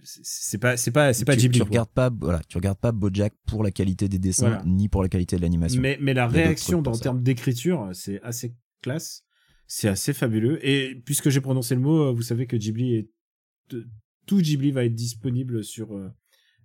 [0.02, 1.58] c'est pas c'est pas c'est pas tu, Ghibli.
[1.58, 1.68] tu quoi.
[1.68, 4.62] regardes pas, voilà, tu regardes pas BoJack pour la qualité des dessins Voilà.
[4.64, 5.80] ni pour la qualité de l'animation.
[5.82, 9.22] Mais, mais la réaction en termes d'écriture, c'est assez classe.
[9.66, 10.58] C'est assez fabuleux.
[10.66, 13.10] Et puisque j'ai prononcé le mot, euh, vous savez que Ghibli est.
[14.26, 16.08] Tout Ghibli va être disponible sur, euh,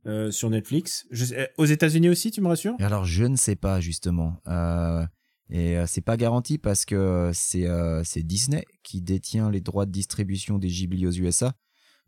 [0.07, 1.05] euh, sur Netflix.
[1.11, 2.75] Je sais- aux États-Unis aussi, tu me rassures?
[2.79, 4.41] Alors je ne sais pas justement.
[4.47, 5.03] Euh,
[5.49, 9.85] et euh, c'est pas garanti parce que c'est euh, c'est Disney qui détient les droits
[9.85, 11.53] de distribution des Ghibli aux USA.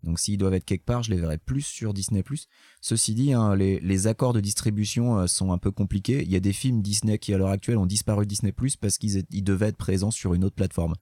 [0.04, 2.24] Donc s'ils doivent être quelque part, je les verrai plus sur Disney+.
[2.82, 6.22] Ceci dit, hein, les, accords de distribution euh, sont un peu compliqués.
[6.24, 8.98] Il y a des films Disney qui à l'heure actuelle ont disparu de Disney+, parce
[8.98, 10.94] qu'ils ils devaient être présents sur une autre plateforme.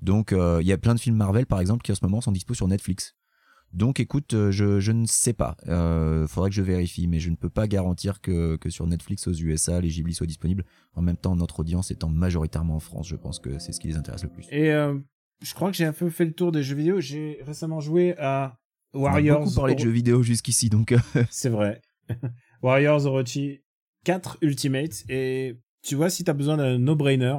[0.00, 2.20] Donc euh, il y a plein de films Marvel par exemple qui en ce moment
[2.20, 3.14] sont dispo sur Netflix.
[3.72, 5.56] Donc écoute, euh, je, je ne sais pas.
[5.68, 9.28] Euh, faudrait que je vérifie, mais je ne peux pas garantir que, que sur Netflix
[9.28, 10.64] aux USA, les Ghibli soient disponibles.
[10.94, 13.88] En même temps, notre audience étant majoritairement en France, je pense que c'est ce qui
[13.88, 14.46] les intéresse le plus.
[14.50, 14.98] Et euh,
[15.42, 17.00] je crois que j'ai un peu fait le tour des jeux vidéo.
[17.00, 18.58] J'ai récemment joué à
[18.92, 19.40] On a Warriors.
[19.44, 20.98] beaucoup parlé de jeux vidéo jusqu'ici, donc euh,
[21.30, 21.80] C'est vrai.
[22.62, 23.60] Warriors Orochi
[24.04, 25.04] 4 Ultimate.
[25.08, 27.36] Et tu vois, si t'as besoin d'un no-brainer,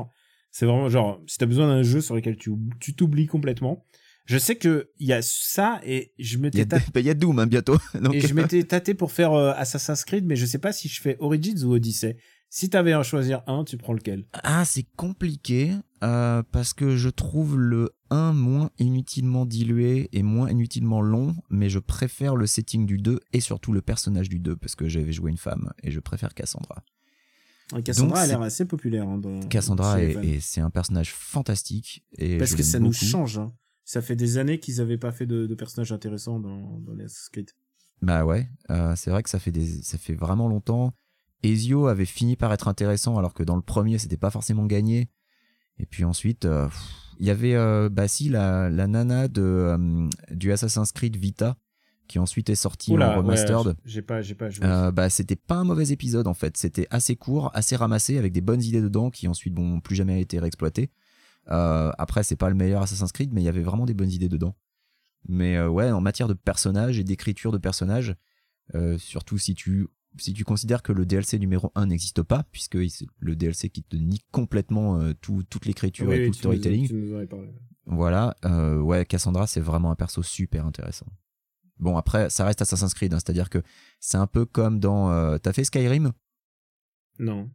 [0.50, 3.86] c'est vraiment genre, si t'as besoin d'un jeu sur lequel tu t'oublies complètement.
[4.26, 7.10] Je sais que il y a ça et je m'étais a- tâté, bah, il y
[7.10, 7.78] a Doom hein, bientôt.
[8.02, 10.88] Donc, et je m'étais tâté pour faire euh, Assassin's Creed, mais je sais pas si
[10.88, 12.18] je fais Origins ou Odyssey.
[12.54, 14.26] Si t'avais à choisir un, tu prends lequel?
[14.34, 15.72] Ah, c'est compliqué
[16.04, 21.70] euh, parce que je trouve le 1 moins inutilement dilué et moins inutilement long, mais
[21.70, 25.14] je préfère le setting du 2 et surtout le personnage du 2 parce que j'avais
[25.14, 26.84] joué une femme et je préfère Cassandra.
[27.86, 29.08] Cassandra a c'est- l'air assez populaire.
[29.08, 29.98] hein, dans- Cassandra
[30.42, 33.38] c'est un personnage fantastique et Parce que ça nous change.
[33.40, 33.54] hein.
[33.92, 37.04] Ça fait des années qu'ils avaient pas fait de, de personnages intéressants dans, dans les
[37.04, 37.50] Assassin's Creed.
[38.02, 40.94] Bah ouais, euh, c'est vrai que ça fait des, ça fait vraiment longtemps.
[41.44, 45.10] Ezio avait fini par être intéressant alors que dans le premier c'était pas forcément gagné.
[45.78, 46.70] Et puis ensuite, euh,
[47.20, 51.58] il y avait euh, bah si la, la nana de euh, du Assassin's Creed Vita
[52.08, 53.68] qui ensuite est sortie Oula, en remastered.
[53.68, 54.66] ouais, j'ai pas, j'ai pas joué.
[54.66, 56.56] Euh, bah c'était pas un mauvais épisode en fait.
[56.56, 60.22] C'était assez court, assez ramassé avec des bonnes idées dedans qui ensuite n'ont plus jamais
[60.22, 60.92] été réexploitées.
[61.50, 64.12] Euh, après c'est pas le meilleur Assassin's Creed mais il y avait vraiment des bonnes
[64.12, 64.56] idées dedans.
[65.28, 68.16] Mais euh, ouais, en matière de personnages et d'écriture de personnages,
[68.76, 69.88] euh, surtout si tu
[70.18, 73.82] si tu considères que le DLC numéro 1 n'existe pas, puisque c'est le DLC qui
[73.82, 77.18] te nie complètement tout, toute l'écriture Oui, et tout le nous- storytelling, nous
[77.86, 78.36] voilà,
[78.82, 81.06] ouais, Cassandra, c'est vraiment un perso super intéressant.
[81.80, 83.64] Bon, après, ça reste Assassin's Creed, hein, c'est-à-dire que
[84.02, 85.38] c'est un peu comme dans...
[85.40, 86.12] T'as fait Skyrim?
[87.20, 87.50] Non.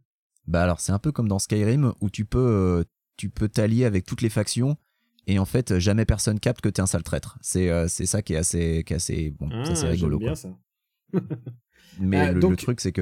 [0.47, 2.85] Bah alors c'est un peu comme dans Skyrim où tu peux
[3.17, 4.77] tu peux t'allier avec toutes les factions
[5.27, 7.37] et en fait jamais personne capte que t'es un sale traître.
[7.41, 10.29] C'est euh, c'est ça qui est assez qui est assez bon, Ah, c'est rigolo bien
[10.29, 10.35] quoi.
[10.35, 10.49] ça.
[11.99, 13.01] Mais Ah, le, donc- le truc c'est que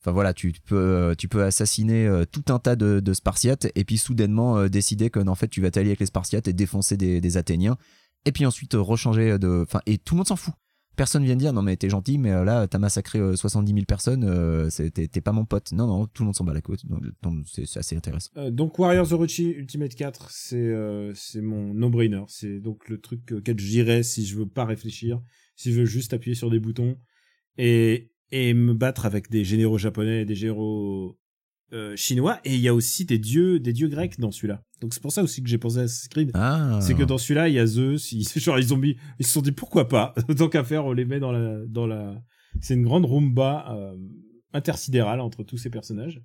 [0.00, 3.68] enfin voilà tu peux euh, tu peux assassiner euh, tout un tas de, de Spartiates
[3.74, 6.52] et puis soudainement euh, décider que en fait tu vas t'allier avec les Spartiates et
[6.52, 7.76] défoncer des, des Athéniens
[8.24, 10.54] et puis ensuite rechanger de enfin et tout le monde s'en fout.
[10.96, 13.84] Personne vient dire non mais t'es gentil mais euh, là t'as massacré euh, 70 000
[13.86, 16.80] personnes euh, t'es pas mon pote non non tout le monde s'en bat la côte
[17.22, 18.30] donc c'est assez intéressant.
[18.36, 22.22] Euh, donc Warriors Orochi Ultimate 4, c'est euh, c'est mon no-brainer.
[22.28, 25.20] C'est donc le truc auquel j'irais si je veux pas réfléchir,
[25.56, 26.96] si je veux juste appuyer sur des boutons
[27.56, 31.18] et, et me battre avec des généraux japonais des généraux
[31.72, 32.40] euh, chinois.
[32.44, 34.62] Et il y a aussi des dieux, des dieux grecs dans celui-là.
[34.80, 36.30] Donc c'est pour ça aussi que j'ai pensé à Assassin's Creed.
[36.34, 38.12] Ah C'est que dans celui-là, il y a Zeus.
[38.12, 40.14] Ils, genre, ils ont mis, ils se sont dit pourquoi pas?
[40.36, 42.14] Tant qu'à faire, on les met dans la, dans la.
[42.60, 43.96] C'est une grande rumba euh,
[44.52, 46.20] intersidérale entre tous ces personnages.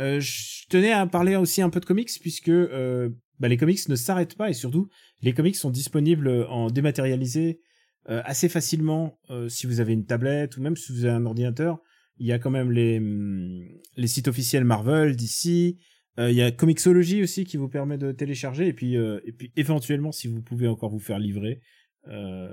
[0.00, 3.88] Euh, je tenais à parler aussi un peu de comics puisque euh, bah, les comics
[3.88, 4.88] ne s'arrêtent pas et surtout
[5.20, 7.60] les comics sont disponibles en dématérialisé
[8.08, 11.24] euh, assez facilement euh, si vous avez une tablette ou même si vous avez un
[11.24, 11.78] ordinateur.
[12.18, 13.62] Il y a quand même les hum,
[13.96, 15.76] les sites officiels Marvel, DC.
[16.18, 19.32] Euh, il y a Comixology aussi qui vous permet de télécharger et puis euh, et
[19.32, 21.60] puis éventuellement si vous pouvez encore vous faire livrer
[22.08, 22.50] euh,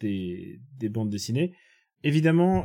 [0.00, 1.54] des des bandes dessinées.
[2.04, 2.64] Évidemment,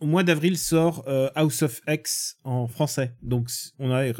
[0.00, 3.14] au mois d'avril sort House of X en français.
[3.22, 4.12] Donc on a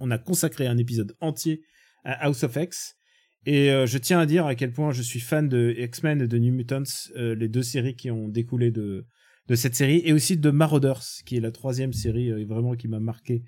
[0.00, 1.60] on a consacré un épisode entier
[2.04, 2.96] à House of X.
[3.44, 6.38] Et je tiens à dire à quel point je suis fan de X-Men et de
[6.38, 6.84] New Mutants,
[7.14, 9.06] les deux séries qui ont découlé de
[9.48, 12.88] de cette série, et aussi de Marauders, qui est la troisième série euh, vraiment qui
[12.88, 13.44] m'a marqué,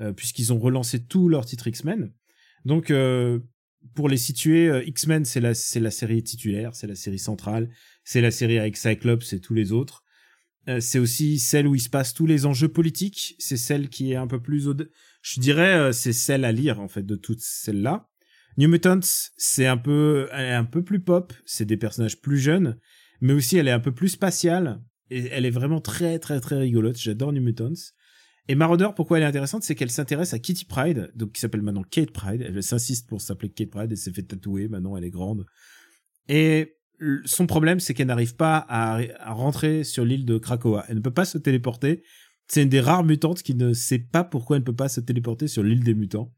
[0.00, 2.12] euh, puisqu'ils ont relancé tous leurs titres X-Men.
[2.66, 3.38] Donc euh,
[3.94, 7.70] pour les situer, euh, X-Men c'est la c'est la série titulaire, c'est la série centrale,
[8.04, 10.02] c'est la série avec Cyclops et tous les autres.
[10.80, 13.36] C'est aussi celle où il se passe tous les enjeux politiques.
[13.38, 14.68] C'est celle qui est un peu plus
[15.22, 18.08] je dirais, c'est celle à lire en fait de toutes celles-là.
[18.58, 21.32] New Mutants, c'est un peu, elle est un peu plus pop.
[21.44, 22.80] C'est des personnages plus jeunes,
[23.20, 26.58] mais aussi elle est un peu plus spatiale et elle est vraiment très très très
[26.58, 26.96] rigolote.
[26.96, 27.92] J'adore New Mutants.
[28.48, 31.62] Et Marauder, pourquoi elle est intéressante, c'est qu'elle s'intéresse à Kitty Pride, donc qui s'appelle
[31.62, 32.42] maintenant Kate Pride.
[32.42, 33.90] Elle s'insiste pour s'appeler Kate Pride.
[33.90, 34.68] Elle s'est fait tatouer.
[34.68, 35.46] Maintenant, elle est grande.
[36.28, 36.76] Et
[37.24, 40.84] son problème, c'est qu'elle n'arrive pas à, à, rentrer sur l'île de Krakoa.
[40.88, 42.04] Elle ne peut pas se téléporter.
[42.48, 45.00] C'est une des rares mutantes qui ne sait pas pourquoi elle ne peut pas se
[45.00, 46.32] téléporter sur l'île des mutants.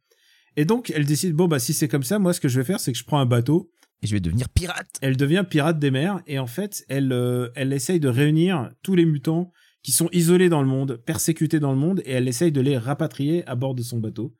[0.57, 2.65] Et donc, elle décide, bon, bah, si c'est comme ça, moi, ce que je vais
[2.65, 3.71] faire, c'est que je prends un bateau.
[4.03, 4.99] Et je vais devenir pirate.
[5.01, 6.21] Elle devient pirate des mers.
[6.27, 10.49] Et en fait, elle, euh, elle essaye de réunir tous les mutants qui sont isolés
[10.49, 13.75] dans le monde, persécutés dans le monde, et elle essaye de les rapatrier à bord
[13.75, 14.35] de son bateau.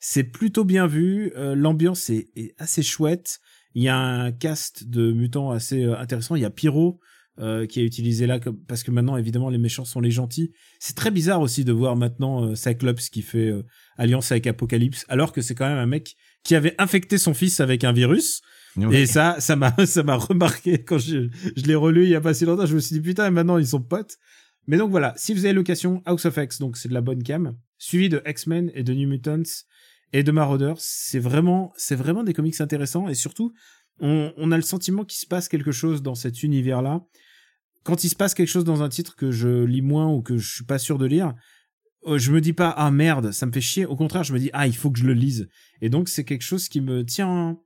[0.00, 1.32] C'est plutôt bien vu.
[1.36, 3.38] Euh, L'ambiance est, assez chouette.
[3.74, 6.36] Il y a un cast de mutants assez euh, intéressant.
[6.36, 7.00] Il y a Pyro
[7.68, 8.38] qui est utilisé là
[8.68, 10.52] parce que maintenant évidemment les méchants sont les gentils.
[10.78, 13.52] C'est très bizarre aussi de voir maintenant Cyclops qui fait
[13.96, 17.58] alliance avec Apocalypse alors que c'est quand même un mec qui avait infecté son fils
[17.58, 18.40] avec un virus.
[18.90, 22.20] Et ça, ça m'a, ça m'a remarqué quand je, je l'ai relu il y a
[22.20, 22.66] pas si longtemps.
[22.66, 24.18] Je me suis dit putain, maintenant ils sont potes.
[24.66, 27.22] Mais donc voilà, si vous avez l'occasion, House of X, donc c'est de la bonne
[27.22, 29.42] cam, suivi de X-Men et de New Mutants
[30.12, 33.52] et de Marauders, c'est vraiment, c'est vraiment des comics intéressants et surtout,
[34.00, 37.04] on, on a le sentiment qu'il se passe quelque chose dans cet univers-là.
[37.82, 40.38] Quand il se passe quelque chose dans un titre que je lis moins ou que
[40.38, 41.34] je suis pas sûr de lire,
[42.06, 43.86] euh, je me dis pas ah merde, ça me fait chier.
[43.86, 45.48] Au contraire, je me dis ah il faut que je le lise.
[45.82, 47.58] Et donc c'est quelque chose qui me tient.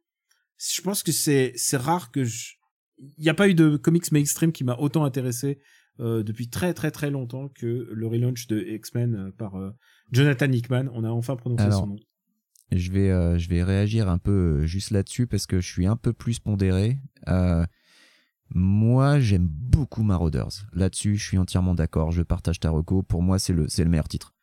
[0.59, 2.55] Je pense que c'est c'est rare que je.
[2.99, 5.61] Il n'y a pas eu de comics mainstream qui m'a autant intéressé
[6.01, 9.71] euh, depuis très très très longtemps que le relaunch de X-Men euh, par euh,
[10.11, 10.89] Jonathan Hickman.
[10.93, 11.97] On a enfin prononcé Alors, son nom.
[12.73, 15.97] Je vais, euh, je vais réagir un peu juste là-dessus parce que je suis un
[15.97, 16.99] peu plus pondéré.
[18.55, 20.67] Moi, j'aime beaucoup Marauders.
[20.73, 22.13] Là-dessus, je suis entièrement d'accord.
[22.13, 23.03] Je partage ta reco.
[23.03, 24.35] Pour moi, c'est le, c'est le meilleur titre.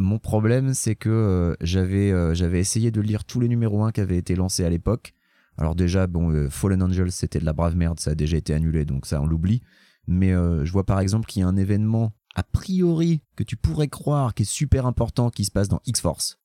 [0.00, 3.92] Mon problème, c'est que euh, j'avais, euh, j'avais essayé de lire tous les numéros 1
[3.92, 5.12] qui avaient été lancés à l'époque.
[5.58, 8.00] Alors déjà, bon, euh, Fallen Angels, c'était de la brave merde.
[8.00, 9.60] Ça a déjà été annulé, donc ça, on l'oublie.
[10.06, 13.58] Mais euh, je vois par exemple qu'il y a un événement a priori que tu
[13.58, 16.38] pourrais croire qui est super important qui se passe dans X-Force.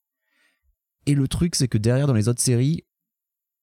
[1.06, 2.84] Et le truc, c'est que derrière, dans les autres séries,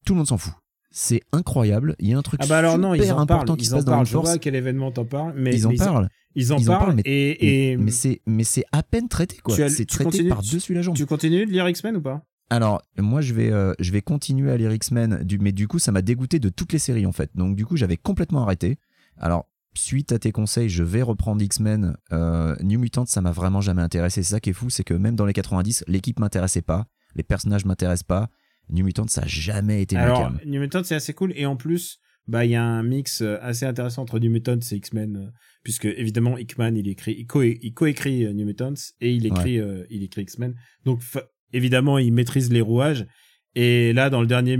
[0.07, 0.55] tout le monde s'en fout.
[0.93, 1.97] C'est incroyable.
[1.99, 3.59] Il y a un truc Ah bah alors non, super ils en important parlent.
[3.59, 4.07] qui se Ils en passe dans parlent.
[4.07, 6.09] Je vois quel événement t'en parles, mais Ils en mais parlent.
[6.34, 9.38] Ils en Ils en parlent, mais- et, et Mais c'est, mais c'est à peine traité,
[9.43, 9.57] quoi.
[9.57, 10.95] C'est traité continues- par-dessus la jambe.
[10.97, 12.22] tu continues de lire X-Men ou pas?
[12.51, 15.90] Alors, moi, je vais, euh, je vais continuer à lire X-Men, mais du coup, ça
[15.93, 17.30] m'a dégoûté de toutes les séries, en fait.
[17.34, 18.76] Donc, du coup, j'avais complètement arrêté.
[19.18, 21.97] Alors, suite à tes conseils, je vais reprendre X-Men.
[22.12, 24.22] Euh, New Mutant, ça m'a vraiment jamais intéressé.
[24.22, 26.84] C'est ça qui est fou, c'est que même dans les 90, l'équipe m'intéressait pas,
[27.14, 28.28] les personnages m'intéressent pas.
[28.73, 30.41] New Mutant, ça a jamais été ma Alors, cam.
[30.47, 31.33] New Mutant, c'est assez cool.
[31.37, 31.99] Et en plus,
[32.29, 35.31] bah il y a un mix euh, assez intéressant entre New Mutants et X-Men, euh,
[35.64, 37.43] puisque évidemment Hickman il écrit, il, co-
[37.75, 40.55] coécrit euh, New Mutants et il écrit, euh, il écrit X-Men.
[40.85, 41.01] Donc
[41.53, 43.07] évidemment il maîtrise les rouages.
[43.55, 44.57] Et là dans le dernier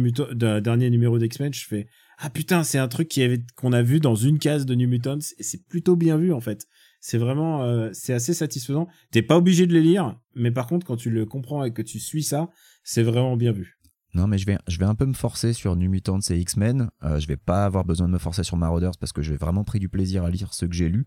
[0.91, 1.87] numéro d'X-Men, je fais
[2.19, 4.89] ah putain c'est un truc qui avait qu'on a vu dans une case de New
[4.89, 6.67] Mutants et c'est plutôt bien vu en fait.
[7.01, 8.89] C'est vraiment euh, c'est assez satisfaisant.
[9.13, 11.83] T'es pas obligé de les lire, mais par contre quand tu le comprends et que
[11.83, 12.51] tu suis ça,
[12.83, 13.79] c'est vraiment bien vu.
[14.15, 16.91] Non, mais je vais, je vais un peu me forcer sur New Mutants et X-Men.
[17.03, 19.65] Euh, je vais pas avoir besoin de me forcer sur Marauders parce que j'ai vraiment
[19.65, 21.07] pris du plaisir à lire ceux que j'ai lus.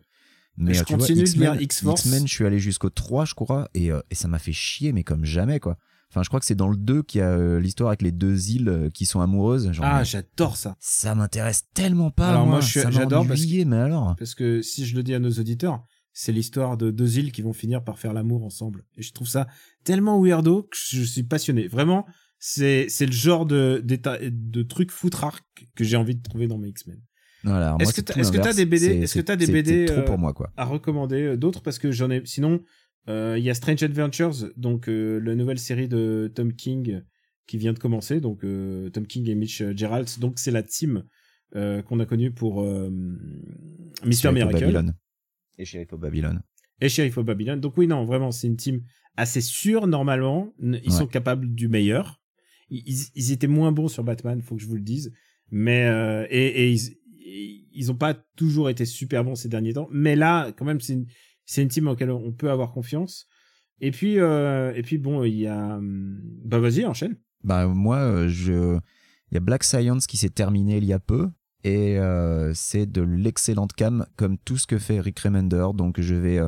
[0.58, 2.06] Mais je euh, tu vois, continue de X-Men, lire X-Force.
[2.06, 4.92] X-Men, je suis allé jusqu'au 3, je crois, et, euh, et ça m'a fait chier,
[4.94, 5.78] mais comme jamais, quoi.
[6.10, 8.12] Enfin, je crois que c'est dans le 2 qu'il y a euh, l'histoire avec les
[8.14, 9.72] deux îles qui sont amoureuses.
[9.74, 10.78] Genre, Ah j'adore ça.
[10.80, 12.30] ça m'intéresse tellement pas.
[12.30, 14.16] Alors, moi, j'adore parce que- mais alors?
[14.16, 15.84] Parce que si je le dis à nos auditeurs,
[16.14, 18.86] c'est l'histoire de deux îles qui vont finir par faire l'amour ensemble.
[18.96, 19.48] Et je trouve ça
[19.84, 21.68] tellement weirdo que je suis passionné.
[21.68, 22.06] Vraiment,
[22.48, 25.44] c'est c'est le genre de d'état- de truc foutrark
[25.76, 27.02] que j'ai envie de trouver dans mes X-Men.
[27.44, 29.94] Voilà, Est-ce que tout est-ce que t'as des BD est-ce que t'as des BD, C'est
[29.94, 30.52] trop euh, pour moi, quoi.
[30.56, 31.62] À recommander euh, d'autres?
[31.64, 32.22] Parce que j'en ai.
[32.26, 32.62] Sinon,
[33.10, 37.02] euh, il y a Strange Adventures, donc euh, la nouvelle série de Tom King
[37.48, 38.20] qui vient de commencer.
[38.22, 40.08] Donc Tom King et Mitch Gerald.
[40.20, 41.04] Donc c'est la team
[41.54, 42.64] qu'on a connue pour
[44.04, 44.60] Mister Miracle.
[44.60, 44.94] Babylon.
[45.58, 46.40] Et Sheriff of Babylon.
[46.82, 47.58] et Sheriff of Babylon.
[47.58, 48.82] Donc oui, non, vraiment, c'est une team
[49.16, 50.54] assez sûre normalement.
[50.62, 50.90] Ils Ouais.
[50.90, 52.22] sont capables du meilleur.
[52.70, 55.12] Ils, étaient moins bons sur Batman, faut que je vous le dise.
[55.52, 59.88] Mais euh, et, ils, ils ont pas toujours été super bons ces derniers temps.
[59.92, 61.06] Mais là, quand même, c'est une,
[61.46, 63.28] c'est une team on peut avoir confiance.
[63.82, 67.18] Et puis euh, et puis bon, il y a hum, bah vas-y, enchaîne.
[67.44, 68.80] Bah moi, euh, je,
[69.32, 71.30] il y a Black Science qui s'est terminé il y a peu
[71.64, 71.98] et
[72.54, 75.66] c'est de l'excellente cam comme tout ce que fait Rick Remender.
[75.74, 76.40] Donc je vais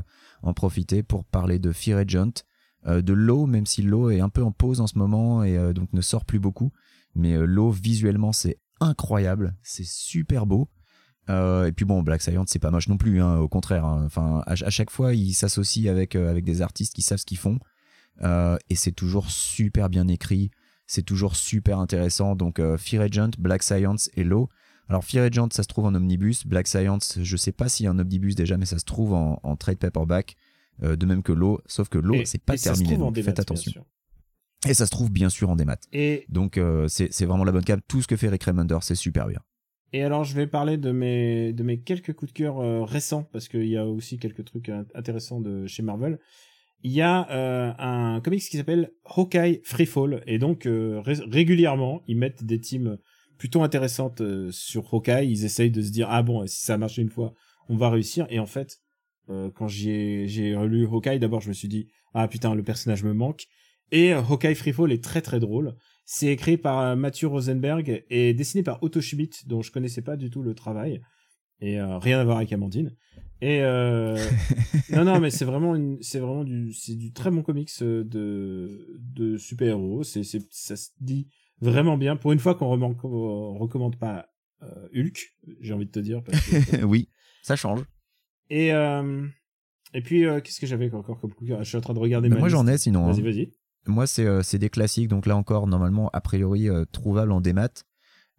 [0.43, 2.43] en profiter pour parler de Fear Agent,
[2.85, 5.73] de Low, même si Low est un peu en pause en ce moment et euh,
[5.73, 6.71] donc ne sort plus beaucoup.
[7.15, 10.69] Mais euh, Low visuellement c'est incroyable, c'est super beau.
[11.29, 13.83] Euh, et puis bon, Black Science c'est pas moche non plus, hein, au contraire.
[13.85, 14.03] hein.
[14.05, 17.37] Enfin, à, chaque fois il s'associe avec euh, avec des artistes qui savent ce qu'ils
[17.37, 17.59] font
[18.23, 20.49] Euh, et c'est toujours super bien écrit
[20.87, 22.35] c'est toujours super intéressant.
[22.35, 24.49] Donc euh, Fear Agent, Black Science et Low.
[24.89, 26.47] Alors Fear Agent, ça se trouve en omnibus.
[26.47, 29.13] Black Science, je sais pas s'il y a un omnibus déjà, mais ça se trouve
[29.13, 30.37] en, en trade paperback.
[30.83, 32.97] Euh, de même que Low, sauf que Et- c'est pas et ça se terminé.
[32.97, 33.85] Donc démat, faites attention.
[34.67, 35.77] Et ça se trouve bien sûr en démat.
[35.93, 37.79] Et Donc euh, c'est vraiment la bonne cam.
[37.87, 39.39] Tout ce que fait Rick Remender, c'est super bien.
[39.93, 43.23] Et alors, je vais parler de mes, de mes quelques coups de cœur euh, récents,
[43.31, 46.19] parce qu'il y a aussi quelques trucs intéressants de chez Marvel.
[46.83, 47.25] Il y a
[47.79, 52.97] un comics qui s'appelle Hawkeye Freefall, et donc ré- régulièrement, ils mettent des teams
[53.37, 54.21] plutôt intéressantes
[54.51, 55.27] sur Hawkeye.
[55.31, 57.33] Ils essayent de se dire, ah bon, si ça a marché une fois,
[57.69, 58.27] on va réussir.
[58.29, 58.77] Et en fait,
[59.29, 63.03] euh, quand j'ai j'ai relu Hawkeye, d'abord, je me suis dit, ah putain, le personnage
[63.03, 63.45] me manque.
[63.91, 65.75] Et euh, Hawkeye Freefall est très très drôle.
[66.05, 70.15] C'est écrit par euh, Mathieu Rosenberg et dessiné par Otto Schmidt, dont je connaissais pas
[70.17, 71.01] du tout le travail.
[71.59, 72.95] Et euh, rien à voir avec Amandine.
[73.41, 74.15] Et euh,
[74.91, 78.97] non, non, mais c'est vraiment, une, c'est vraiment du, c'est du très bon comics de,
[78.99, 80.03] de super-héros.
[80.03, 81.27] C'est, c'est, ça se dit
[81.61, 82.15] vraiment bien.
[82.15, 82.69] Pour une fois qu'on
[83.57, 84.27] recommande pas
[84.95, 86.23] Hulk, j'ai envie de te dire.
[86.23, 87.09] parce que- oui,
[87.43, 87.81] ça change.
[88.49, 89.25] Et euh,
[89.93, 92.29] et puis euh, qu'est-ce que j'avais encore comme Je suis en train de regarder.
[92.29, 93.07] Ma moi j'en ai sinon.
[93.07, 93.11] hein.
[93.11, 93.53] Vas-y, vas-y.
[93.85, 97.69] Moi, c'est euh, c'est des classiques, donc là encore, normalement, a priori, trouvable en démat.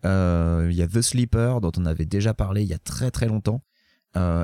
[0.05, 3.27] Il y a The Sleeper, dont on avait déjà parlé il y a très très
[3.29, 3.63] longtemps.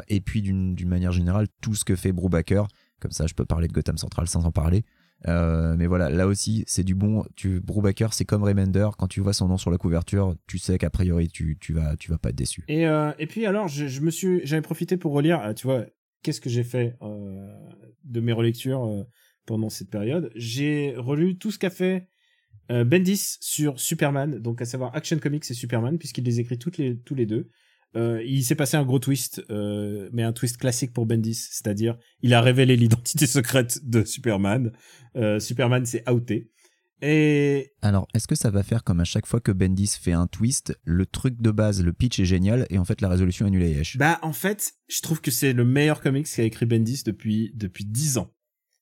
[0.09, 2.65] Et puis, d'une d'une manière générale, tout ce que fait Brubaker.
[3.01, 4.85] Comme ça, je peux parler de Gotham Central sans en parler.
[5.27, 7.25] Euh, mais voilà, là aussi, c'est du bon.
[7.37, 8.89] Tu, Brubaker, c'est comme Remender.
[8.99, 11.97] Quand tu vois son nom sur la couverture, tu sais qu'a priori, tu, tu, vas,
[11.97, 12.65] tu vas pas être déçu.
[12.69, 15.67] Et, euh, et puis alors, je, je me suis, j'avais profité pour relire, euh, tu
[15.67, 15.87] vois,
[16.23, 19.07] qu'est-ce que j'ai fait de mes relectures
[19.47, 20.31] pendant cette période.
[20.35, 22.09] J'ai relu tout ce qu'a fait
[22.71, 26.99] Bendis sur Superman, donc à savoir Action Comics et Superman, puisqu'il les écrit toutes les,
[26.99, 27.51] tous les deux.
[27.97, 31.97] Euh, il s'est passé un gros twist, euh, mais un twist classique pour Bendis, c'est-à-dire
[32.23, 34.73] il a révélé l'identité secrète de Superman.
[35.17, 36.51] Euh, Superman s'est outé.
[37.03, 40.27] Et Alors, est-ce que ça va faire comme à chaque fois que Bendis fait un
[40.27, 43.51] twist, le truc de base, le pitch est génial, et en fait, la résolution est
[43.51, 47.03] nulle Yesh Bah, en fait, je trouve que c'est le meilleur comics qu'a écrit Bendis
[47.05, 48.33] depuis, depuis 10 ans.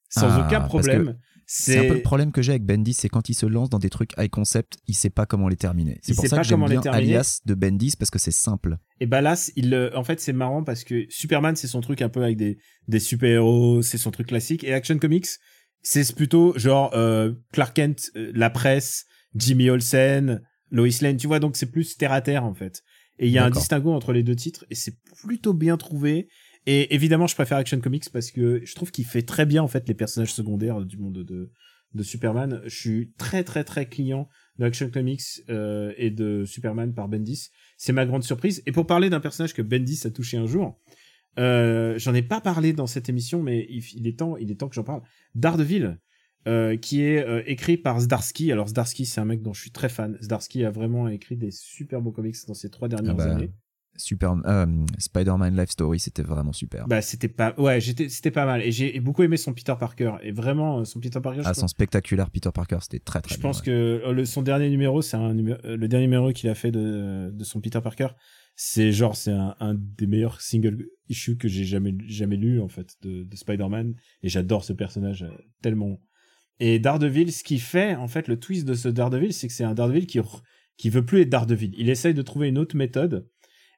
[0.08, 1.18] Sans Ah, aucun problème.
[1.47, 3.78] C'est un peu le problème que j'ai avec Bendis, c'est quand il se lance dans
[3.78, 5.99] des trucs high concept, il sait pas comment les terminer.
[6.03, 7.14] C'est pour ça que j'aime bien terminer.
[7.16, 8.78] Alias de Bendis parce que c'est simple.
[9.01, 12.09] Et bah là, il, en fait, c'est marrant parce que Superman, c'est son truc un
[12.09, 14.64] peu avec des, des super-héros, c'est son truc classique.
[14.64, 15.26] Et Action Comics,
[15.82, 20.40] c'est plutôt genre euh, Clark Kent, euh, la presse, Jimmy Olsen,
[20.70, 22.82] Lois Lane, tu vois, donc c'est plus terre à terre en fait.
[23.18, 26.28] Et il y a un distinguo entre les deux titres et c'est plutôt bien trouvé.
[26.66, 29.68] Et évidemment, je préfère Action Comics parce que je trouve qu'il fait très bien en
[29.68, 31.50] fait les personnages secondaires du monde de
[31.94, 32.62] de Superman.
[32.64, 37.50] Je suis très très très client de Action Comics euh, et de Superman par Bendis.
[37.76, 38.62] C'est ma grande surprise.
[38.66, 40.80] Et pour parler d'un personnage que Bendis a touché un jour,
[41.38, 44.54] euh, j'en ai pas parlé dans cette émission, mais il, il est temps, il est
[44.54, 45.02] temps que j'en parle.
[45.34, 45.98] Daredevil,
[46.48, 48.50] euh, qui est euh, écrit par Zdarsky.
[48.52, 50.18] Alors Zdarsky, c'est un mec dont je suis très fan.
[50.20, 53.52] Zdarsky a vraiment écrit des super beaux comics dans ces trois dernières Ah bah, années.
[53.97, 54.66] Super, euh,
[54.99, 56.86] Spider-Man Life Story, c'était vraiment super.
[56.88, 58.62] Bah c'était pas, ouais, j'étais, c'était pas mal.
[58.62, 60.14] Et j'ai beaucoup aimé son Peter Parker.
[60.22, 61.43] Et vraiment, euh, son Peter Parker.
[61.45, 63.43] ah, je son spectaculaire Peter Parker, c'était très Je très bien.
[63.43, 63.66] pense ouais.
[63.66, 67.30] que euh, le, son dernier numéro, c'est un le dernier numéro qu'il a fait de,
[67.32, 68.09] de son Peter Parker.
[68.57, 72.68] C'est genre, c'est un, un des meilleurs single issues que j'ai jamais, jamais lu, en
[72.68, 73.95] fait, de, de Spider-Man.
[74.22, 75.30] Et j'adore ce personnage euh,
[75.62, 76.01] tellement.
[76.61, 79.64] Et Daredevil, ce qui fait, en fait, le twist de ce Daredevil, c'est que c'est
[79.64, 80.20] un Daredevil qui,
[80.76, 81.72] qui veut plus être Daredevil.
[81.76, 83.28] Il essaye de trouver une autre méthode.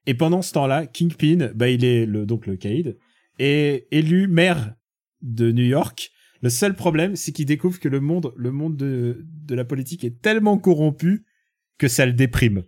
[0.06, 2.98] Et pendant ce temps-là, Kingpin, bah, il est le, donc le Caïd,
[3.38, 4.74] est élu maire
[5.22, 6.10] de New York.
[6.42, 10.04] Le seul problème, c'est qu'il découvre que le monde, le monde de, de la politique
[10.04, 11.24] est tellement corrompu
[11.78, 12.62] que ça le déprime.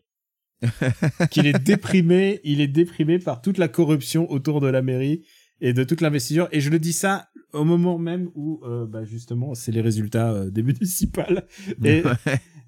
[1.30, 5.22] qu'il est déprimé, il est déprimé par toute la corruption autour de la mairie
[5.61, 6.49] et de toute l'investiture.
[6.53, 10.32] Et je le dis ça au moment même où, euh, bah justement, c'est les résultats
[10.32, 11.47] euh, des municipales.
[11.84, 12.03] Et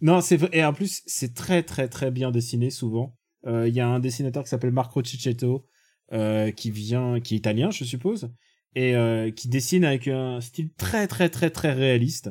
[0.00, 0.38] non, c'est.
[0.54, 3.17] Et en plus, c'est très très très bien dessiné souvent.
[3.48, 5.66] Euh, Il y a un dessinateur qui s'appelle Marco Cicchetto
[6.12, 8.30] euh, qui vient, qui est italien, je suppose,
[8.74, 12.30] et euh, qui dessine avec un style très très très très réaliste.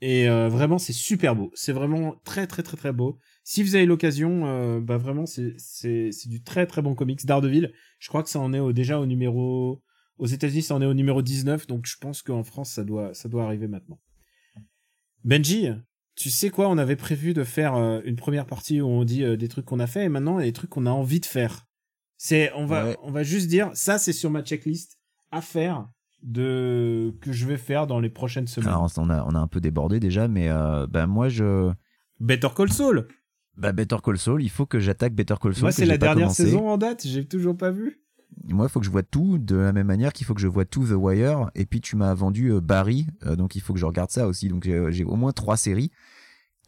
[0.00, 1.50] Et vraiment, c'est super beau.
[1.54, 3.18] C'est vraiment très très très très beau.
[3.42, 5.56] Si vous avez l'occasion, bah vraiment, c'est
[6.26, 7.26] du très très bon comics.
[7.26, 9.82] Daredevil, je crois que ça en est déjà au numéro
[10.18, 13.12] aux États-Unis, ça en est au numéro 19, donc je pense qu'en France, ça doit
[13.12, 13.98] ça doit arriver maintenant.
[15.24, 15.68] Benji,
[16.18, 19.22] tu sais quoi On avait prévu de faire euh, une première partie où on dit
[19.22, 20.90] euh, des trucs qu'on a fait, et maintenant il y a des trucs qu'on a
[20.90, 21.66] envie de faire.
[22.16, 22.96] C'est on va Ouais.
[23.04, 24.98] on va juste dire ça, c'est sur ma checklist
[25.30, 25.88] à faire
[26.24, 28.68] de que je vais faire dans les prochaines semaines.
[28.70, 31.70] Alors, on a, on a un peu débordé déjà, mais euh, bah, moi, je.
[32.18, 33.06] Better Call Saul.
[33.56, 35.62] Bah, Better Call Saul, il faut que j'attaque Better Call Saul.
[35.62, 36.44] Moi, c'est la dernière commencé.
[36.46, 37.06] saison en date.
[37.06, 38.00] J'ai toujours pas vu.
[38.48, 40.48] Moi, il faut que je vois tout de la même manière qu'il faut que je
[40.48, 41.50] vois tout The Wire.
[41.54, 43.06] Et puis, tu m'as vendu Barry,
[43.36, 44.48] donc il faut que je regarde ça aussi.
[44.48, 45.90] Donc, j'ai au moins trois séries.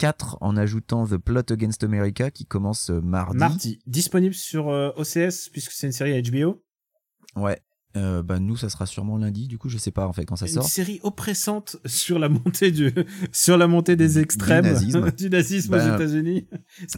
[0.01, 3.37] Quatre en ajoutant The Plot Against America qui commence euh, mardi.
[3.37, 6.65] Mardi, disponible sur euh, OCS puisque c'est une série HBO.
[7.37, 7.61] Ouais.
[7.97, 9.47] Euh, bah, nous, ça sera sûrement lundi.
[9.47, 10.65] Du coup, je sais pas en fait quand ça une sort.
[10.65, 12.91] série oppressante sur la montée du
[13.33, 15.11] sur la montée des extrêmes nazisme.
[15.19, 16.49] du nazisme Bah, aux États-Unis.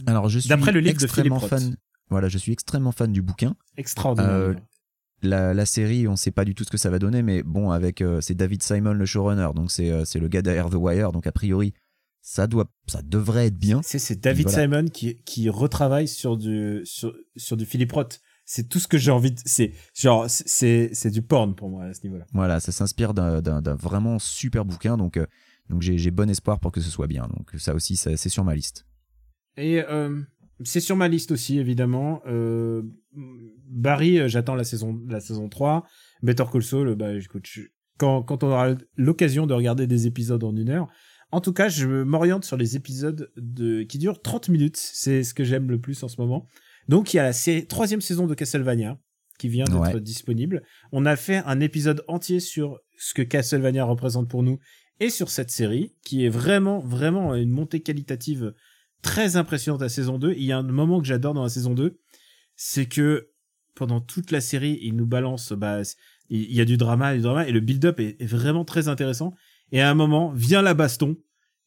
[0.07, 1.49] Alors, je suis D'après le livre de extrêmement Roth.
[1.49, 1.75] fan.
[2.09, 3.53] Voilà, je suis extrêmement fan du bouquin.
[3.75, 4.31] Extraordinaire.
[4.31, 4.53] Euh,
[5.23, 7.71] La, la série, on sait pas du tout ce que ça va donner, mais bon,
[7.71, 11.11] avec euh, c'est David Simon le showrunner, donc c'est c'est le gars derrière The Wire,
[11.11, 11.73] donc a priori
[12.25, 13.81] ça doit ça devrait être bien.
[13.83, 14.63] C'est David voilà.
[14.63, 18.21] Simon qui qui retravaille sur du sur sur du Philippe Roth.
[18.45, 21.83] C'est tout ce que j'ai envie de c'est genre c'est c'est du porn pour moi
[21.83, 22.25] à ce niveau-là.
[22.33, 25.25] Voilà, ça s'inspire d'un vraiment super bouquin, donc euh,
[25.69, 27.27] donc j'ai j'ai bon espoir pour que ce soit bien.
[27.35, 28.85] Donc ça aussi, c'est sur ma liste.
[29.57, 30.19] Et euh,
[30.63, 32.21] c'est sur ma liste aussi, évidemment.
[32.25, 32.81] Euh,
[33.69, 35.85] Barry, j'attends la saison, la saison 3.
[36.21, 37.61] Better Call Saul, bah, écoute, je-
[37.97, 40.87] quand, quand on aura l'occasion de regarder des épisodes en une heure.
[41.33, 44.77] En tout cas, je m'oriente sur les épisodes de, qui durent 30 minutes.
[44.77, 46.47] C'est ce que j'aime le plus en ce moment.
[46.87, 48.99] Donc, il y a la sé- troisième saison de Castlevania
[49.39, 49.99] qui vient d'être Ouais.
[50.01, 50.63] disponible.
[50.91, 54.59] On a fait un épisode entier sur ce que Castlevania représente pour nous
[54.99, 58.53] et sur cette série qui est vraiment, vraiment une montée qualitative
[59.01, 60.33] très impressionnante à saison 2.
[60.37, 61.99] Il y a un moment que j'adore dans la saison 2,
[62.55, 63.29] c'est que
[63.75, 65.81] pendant toute la série, il nous balance, bah,
[66.29, 68.87] il il y a du drama, du drama, et le build-up est, est vraiment très
[68.87, 69.33] intéressant.
[69.73, 71.17] Et à un moment, vient la baston,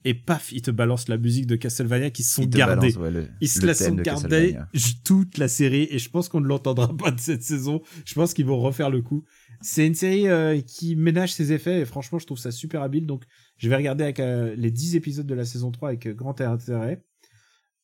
[0.05, 2.93] et paf, il te balance la musique de Castlevania qui se sont gardés.
[2.93, 4.57] balance, ouais, le- Ils se la sont gardés
[5.05, 7.83] toute la série et je pense qu'on ne l'entendra pas de cette saison.
[8.05, 9.25] Je pense qu'ils vont refaire le coup.
[9.63, 13.05] C'est une série euh, qui ménage ses effets et franchement je trouve ça super habile.
[13.07, 13.25] Donc
[13.57, 16.41] je vais regarder avec euh, les 10 épisodes de la saison 3 avec euh, grand
[16.41, 17.03] intérêt.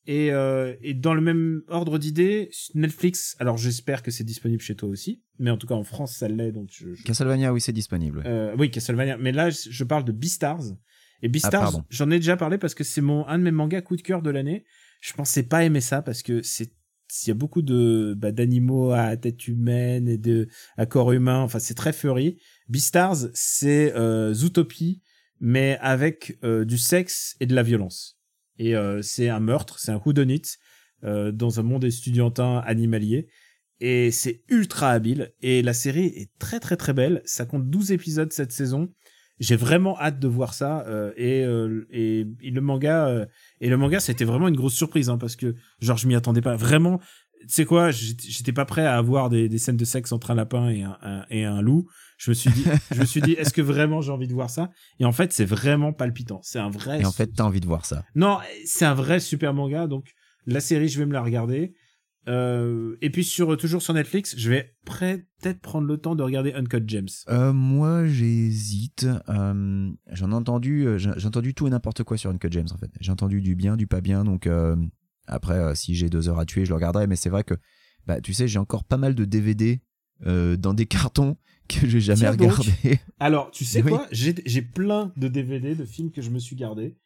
[0.06, 4.74] Et, euh, et dans le même ordre d'idées, Netflix, alors j'espère que c'est disponible chez
[4.74, 7.60] toi aussi, mais en tout cas en France ça l'est, donc je, je- Castlevania, oui,
[7.60, 8.18] c'est disponible.
[8.18, 8.24] ouais.
[8.26, 9.16] euh, oui, Castlevania.
[9.16, 10.64] Mais là, je parle de Beastars.
[11.22, 13.82] Et Ah, Beastars, j'en ai déjà parlé parce que c'est mon un de mes mangas
[13.82, 14.64] coup de cœur de l'année.
[15.00, 16.72] Je pensais pas aimer ça parce que c'est
[17.24, 20.48] il y a beaucoup de bah, d'animaux à tête humaine et de
[20.78, 21.40] à corps humain.
[21.42, 22.38] Enfin, c'est très furry.
[22.68, 25.02] Beastars, c'est euh, Zootopie,
[25.38, 28.18] mais avec euh, du sexe et de la violence.
[28.58, 30.42] Et euh, c'est un meurtre, c'est un whodunit
[31.04, 33.28] euh, dans un monde estudiantin animalier.
[33.80, 35.32] Et c'est ultra habile.
[35.40, 37.22] Et la série est très très très belle.
[37.24, 38.92] Ça compte 12 épisodes cette saison.
[39.40, 43.26] J'ai vraiment hâte de voir ça euh, et, euh, et le manga euh,
[43.60, 46.42] et le manga c'était vraiment une grosse surprise hein, parce que genre je m'y attendais
[46.42, 46.54] pas.
[46.54, 47.00] Vraiment
[47.40, 50.36] tu sais quoi j'étais pas prêt à avoir des, des scènes de sexe entre un
[50.36, 51.88] lapin et un- et un loup
[52.22, 54.48] Je me suis dit, je me suis dit, est-ce que vraiment j'ai envie de voir
[54.48, 54.70] ça?
[55.00, 56.38] Et en fait, c'est vraiment palpitant.
[56.44, 57.00] C'est un vrai.
[57.00, 58.04] Et en fait, t'as envie de voir ça.
[58.14, 59.88] Non, c'est un vrai super manga.
[59.88, 60.12] Donc
[60.46, 61.74] la série, je vais me la regarder.
[62.28, 66.52] Euh, et puis sur toujours sur Netflix, je vais peut-être prendre le temps de regarder
[66.52, 67.08] Uncut Gems.
[67.28, 69.08] Euh, moi, j'hésite.
[69.28, 72.78] Euh, j'en ai entendu, euh, j'ai entendu tout et n'importe quoi sur Uncut James en
[72.78, 72.92] fait.
[73.00, 74.22] J'ai entendu du bien, du pas bien.
[74.22, 74.48] Donc
[75.26, 77.08] après, si j'ai deux heures à tuer, je le regarderai.
[77.08, 77.54] Mais c'est vrai que,
[78.06, 79.82] bah, tu sais, j'ai encore pas mal de DVD
[80.24, 81.36] dans des cartons
[81.68, 82.52] que j'ai jamais Tiens donc.
[82.52, 82.98] regardé.
[83.20, 83.90] Alors, tu sais Oui.
[83.90, 84.06] quoi?
[84.12, 86.96] J'ai j'ai plein de DVD de films que je me suis gardé.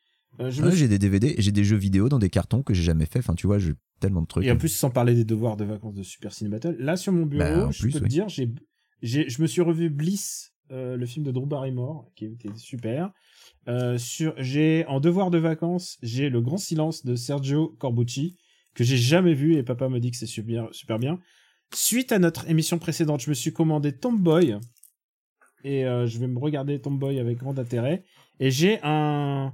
[0.41, 3.07] Euh, suis- j'ai des DVD, j'ai des jeux vidéo dans des cartons que j'ai jamais
[3.07, 3.21] fait.
[3.21, 4.45] Enfin, tu vois, j'ai tellement de trucs.
[4.45, 7.13] Et en plus, sans parler des devoirs de vacances de Super Ciné Battle, là sur
[7.13, 8.51] mon bureau, Bah, je plus, peux te dire, j'ai,
[9.03, 13.13] j'ai, je me suis revu Bliss, euh, le film de Drew Barrymore, qui était super.
[13.69, 18.37] Euh, sur, j'ai en devoir de vacances, j'ai Le Grand Silence de Sergio Corbucci
[18.75, 21.19] que j'ai jamais vu et papa me dit que c'est super, super bien.
[21.75, 24.57] Suite à notre émission précédente, je me suis commandé Tomboy
[25.64, 28.05] et euh, je vais me regarder Tomboy avec grand intérêt.
[28.39, 29.53] Et j'ai un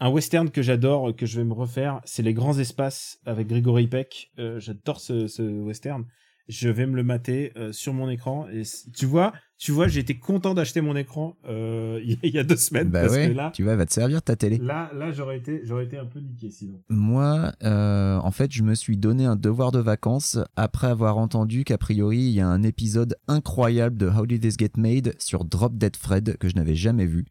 [0.00, 3.86] un western que j'adore, que je vais me refaire, c'est Les Grands Espaces avec Grigory
[3.86, 4.32] Peck.
[4.38, 6.04] Euh, j'adore ce western.
[6.48, 8.46] Je vais me le mater euh, sur mon écran.
[8.52, 8.62] Et
[8.94, 12.34] tu vois, tu vois, j'ai été content d'acheter mon écran euh, il y a- il
[12.34, 14.36] y a deux semaines bah parce ouais, que là, tu vois, va te servir ta
[14.36, 14.58] télé.
[14.58, 16.82] là, là, j'aurais été, j'aurais été un peu niqué sinon.
[16.90, 21.64] Moi, euh, en fait, je me suis donné un devoir de vacances après avoir entendu
[21.64, 25.44] qu'a priori, il y a un épisode incroyable de How Did This Get Made sur
[25.46, 27.24] Drop Dead Fred que je n'avais jamais vu.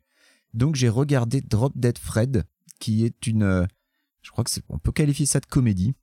[0.55, 2.45] Donc, j'ai regardé Drop Dead Fred,
[2.79, 3.67] qui est une,
[4.23, 5.93] je crois que c'est, on peut qualifier ça de comédie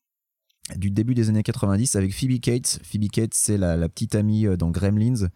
[0.77, 2.81] du début des années 90 avec Phoebe Cates.
[2.83, 5.29] Phoebe Cates, c'est la, la petite amie euh, dans Gremlins.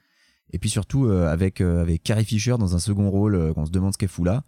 [0.53, 3.71] Et puis surtout euh, avec, euh, avec Carrie Fisher dans un second rôle, qu'on se
[3.71, 4.45] demande ce qu'elle fout là.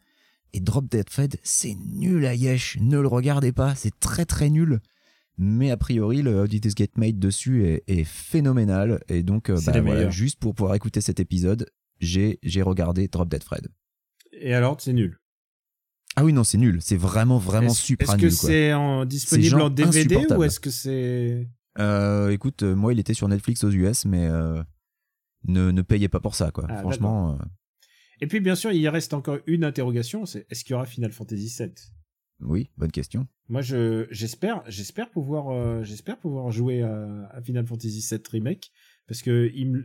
[0.53, 2.79] Et Drop Dead Fred, c'est nul à yesh.
[2.81, 4.81] Ne le regardez pas, c'est très très nul.
[5.39, 9.01] Mais a priori, le How Did Get Made dessus est, est phénoménal.
[9.09, 11.69] Et donc, bah, voilà, juste pour pouvoir écouter cet épisode,
[12.01, 13.69] j'ai j'ai regardé Drop Dead Fred.
[14.33, 15.19] Et alors, c'est nul.
[16.17, 16.79] Ah oui, non, c'est nul.
[16.81, 18.25] C'est vraiment, vraiment Est-ce- super Est-ce nul.
[18.31, 21.49] que c'est en disponible en DVD ou est-ce que c'est
[21.79, 24.63] Euh, écoute, euh, moi, il était sur Netflix aux US, mais euh,
[25.47, 26.67] ne, ne payez pas pour ça, quoi.
[26.71, 27.45] Ah, Franchement, euh,
[28.23, 31.13] Et puis bien sûr, il reste encore une interrogation, c'est est-ce qu'il y aura Final
[31.13, 31.73] Fantasy VII
[32.41, 33.27] oui, bonne question.
[33.49, 38.73] Moi, je j'espère, j'espère pouvoir, euh, j'espère pouvoir jouer à, à Final Fantasy VII remake
[39.07, 39.83] parce que il me,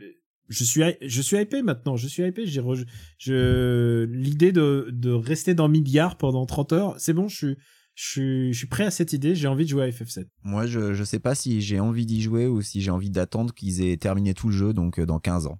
[0.52, 1.96] je suis, je suis hypé maintenant.
[1.96, 2.46] Je suis hypé.
[2.46, 2.86] J'ai, re-
[3.18, 7.28] je, l'idée de de rester dans Midgar pendant 30 heures, c'est bon.
[7.28, 7.56] Je suis,
[7.96, 9.36] je suis, je suis prêt à cette idée.
[9.36, 10.26] J'ai envie de jouer à FF7.
[10.44, 13.54] Moi, je, je sais pas si j'ai envie d'y jouer ou si j'ai envie d'attendre
[13.54, 15.60] qu'ils aient terminé tout le jeu, donc euh, dans 15 ans.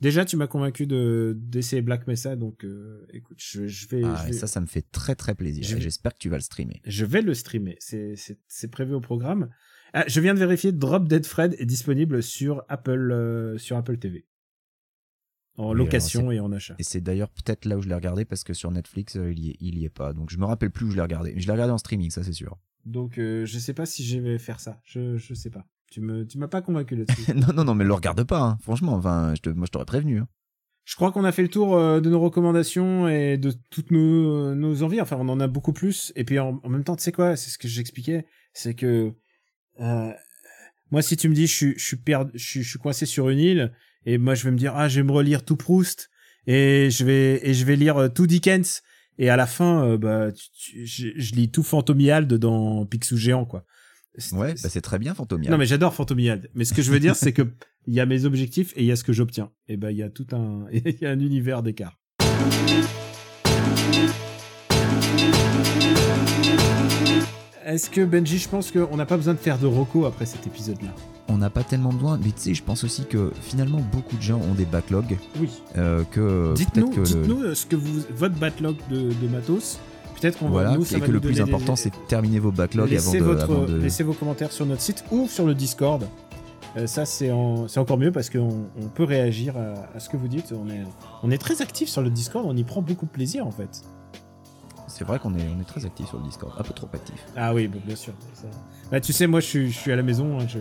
[0.00, 4.16] Déjà, tu m'as convaincu de d'essayer Black Mesa, donc euh, écoute, je, je vais, Ah,
[4.20, 5.62] je et vais- ça, ça me fait très très plaisir.
[5.64, 6.80] Je J'espère que tu vas le streamer.
[6.84, 7.76] Je vais le streamer.
[7.78, 9.48] C'est, c'est, c'est prévu au programme.
[9.94, 10.72] Ah, je viens de vérifier.
[10.72, 14.26] Drop Dead Fred est disponible sur Apple, euh, sur Apple TV.
[15.56, 16.74] En Oui, location et en achat.
[16.78, 19.38] Et c'est d'ailleurs peut-être là où je l'ai regardé parce que sur Netflix, euh, il,
[19.38, 20.12] y est, il y est pas.
[20.14, 21.32] Donc je me rappelle plus où je l'ai regardé.
[21.34, 22.56] Mais je l'ai regardé en streaming, ça c'est sûr.
[22.84, 24.80] Donc, euh, je sais pas si je vais faire ça.
[24.84, 25.64] Je, je sais pas.
[25.90, 27.32] Tu me, tu m'as pas convaincu là-dessus.
[27.36, 28.58] non, non, non, mais le regarde pas, hein.
[28.62, 28.94] franchement.
[28.94, 30.18] Enfin, je te, moi je t'aurais prévenu.
[30.20, 30.28] hein.
[30.84, 34.48] je crois qu'on a fait le tour euh, de nos recommandations et de toutes nos,
[34.48, 35.00] euh, nos envies.
[35.02, 36.12] Enfin, on en a beaucoup plus.
[36.16, 37.36] Et puis, en, en même temps, tu sais quoi?
[37.36, 38.24] C'est ce que j'expliquais.
[38.54, 39.12] C'est que,
[39.80, 40.12] euh,
[40.90, 43.06] moi, si tu me dis, je suis, je suis perdu, je suis, je suis coincé
[43.06, 43.72] sur une île,
[44.06, 46.10] et moi, je vais me dire, ah, je vais me relire tout Proust,
[46.46, 48.82] et je vais, et je vais lire euh, tout Dickens,
[49.18, 53.16] et à la fin, euh, bah, tu- tu- je, je lis tout Fantomiald dans Picsou
[53.16, 53.64] Géant, quoi.
[54.32, 55.50] Ouais, bah, c'est très bien, Fantomia.
[55.50, 56.50] non mais j'adore Fantomiald.
[56.54, 57.42] Mais ce que je veux dire, c'est que
[57.86, 59.50] il y a mes objectifs et il y a ce que j'obtiens.
[59.68, 61.98] Et ben il y a tout un, il y a un univers d'écart.
[67.64, 70.46] Est-ce que Benji, je pense qu'on n'a pas besoin de faire de reco après cet
[70.46, 70.94] épisode-là?
[71.28, 74.22] On n'a pas tellement besoin, mais tu sais, je pense aussi que finalement beaucoup de
[74.22, 75.16] gens ont des backlogs.
[75.40, 75.48] Oui.
[75.78, 79.28] euh, que Dites-nous, peut-être que le- dites-nous euh, ce que vous, votre backlog de, de
[79.28, 79.78] matos.
[80.20, 81.96] Peut-être qu'on voilà, va nous, ça et va que nous le plus important, c'est de
[82.08, 85.04] terminer vos backlogs avant laissez, de, votre, avant de- laissez vos commentaires sur notre site
[85.10, 86.06] ou sur le Discord.
[86.76, 90.08] Euh, ça, c'est en- c'est encore mieux parce qu'on on peut réagir à, à ce
[90.08, 90.52] que vous dites.
[90.52, 90.82] On est,
[91.22, 93.82] on est très actif sur le Discord, on y prend beaucoup de plaisir en fait.
[95.02, 97.26] C'est vrai qu'on est, on est très actif sur le Discord, un peu trop actif.
[97.36, 98.12] Ah oui, bah, bien sûr.
[98.34, 98.46] ça-
[98.88, 100.38] Bah, tu sais, moi, je suis, je suis à la maison.
[100.38, 100.60] hein, je,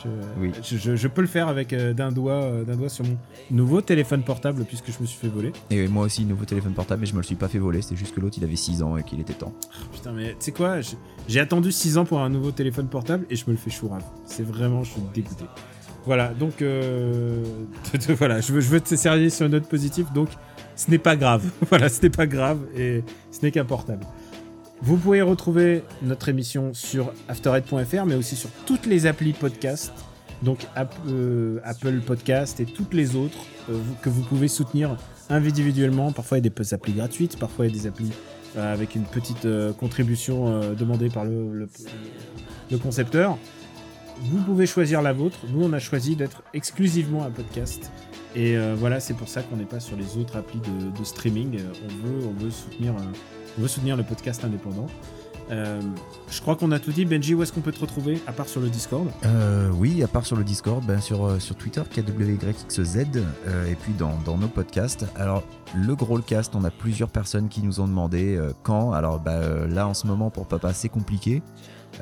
[0.00, 0.52] je, Oui.
[0.62, 3.16] je, je- je peux le faire avec euh, d'un doigt, euh, d'un doigt sur mon
[3.50, 5.50] nouveau téléphone portable puisque je me suis fait voler.
[5.70, 7.82] Et moi aussi, nouveau téléphone portable, mais je me le suis pas fait voler.
[7.82, 9.52] C'est juste que l'autre, il avait 6 ans et qu'il était temps.
[9.92, 10.76] Putain, mais tu sais quoi
[11.26, 14.04] J'ai attendu 6 ans pour un nouveau téléphone portable et je me le fais chourave.
[14.24, 15.46] C'est vraiment, je suis dégoûté.
[16.06, 17.42] Voilà, donc euh,
[18.18, 20.28] voilà, je veux, je veux te servir sur une note positive, donc
[20.80, 21.44] ce n'est pas grave.
[21.68, 24.06] voilà, ce n'est pas grave et ce n'est qu'un portable.
[24.82, 29.92] Vous pouvez retrouver notre émission sur afterhead.fr, mais aussi sur toutes les applis podcast.
[30.42, 30.66] donc
[31.06, 34.96] euh, Apple Podcast et toutes les autres euh, que vous pouvez soutenir
[35.28, 36.12] individuellement.
[36.12, 38.12] Parfois, il y a des applis gratuites, parfois, il y a des applis
[38.56, 39.46] euh, avec une petite
[39.78, 41.68] contribution demandée par le
[42.82, 43.36] concepteur.
[44.22, 45.40] Vous pouvez choisir la vôtre.
[45.52, 47.90] Nous, on a choisi d'être exclusivement un podcast.
[48.34, 51.58] Et euh, voilà, c'est pour ça qu'on n'est pas sur les autres applis de, streaming.
[51.58, 53.02] Euh, On veut, on veut soutenir, euh,
[53.58, 54.86] on veut soutenir le podcast indépendant.
[56.30, 57.04] Je crois qu'on a tout dit.
[57.04, 59.08] Benji, où est-ce qu'on peut te retrouver à part sur le Discord?
[59.72, 62.98] Oui, à part sur le Discord, ben sur, sur Twitter, KWYXZ,
[63.46, 65.06] euh, et puis dans, dans nos podcasts.
[65.16, 65.42] Alors,
[65.74, 68.92] le Growlcast, on a plusieurs personnes qui nous ont demandé quand.
[68.92, 71.42] Alors, euh, là, en ce moment, pour Papa, c'est compliqué.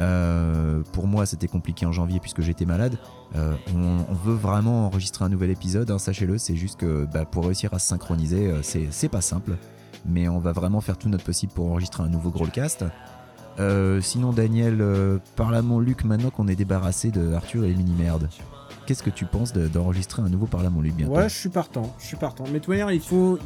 [0.00, 2.98] Euh, pour moi, c'était compliqué en janvier puisque j'étais malade.
[3.36, 6.38] Euh, on, on veut vraiment enregistrer un nouvel épisode, hein, sachez-le.
[6.38, 8.60] C'est juste que bah, pour réussir à se synchroniser, euh,
[8.90, 9.56] c'est pas simple.
[10.06, 12.84] Mais on va vraiment faire tout notre possible pour enregistrer un nouveau Growlcast.
[13.58, 14.82] Euh, sinon, Daniel,
[15.34, 18.28] parle à mon Luc maintenant qu'on est débarrassé de Arthur et les mini-merdes.
[18.86, 21.34] Qu'est-ce que tu penses de- d'enregistrer un nouveau Parle à mon Luc bientôt Ouais, je
[21.34, 21.92] suis partant.
[21.98, 22.44] Je suis partant.
[22.46, 23.38] Mais de toute manière, il faut.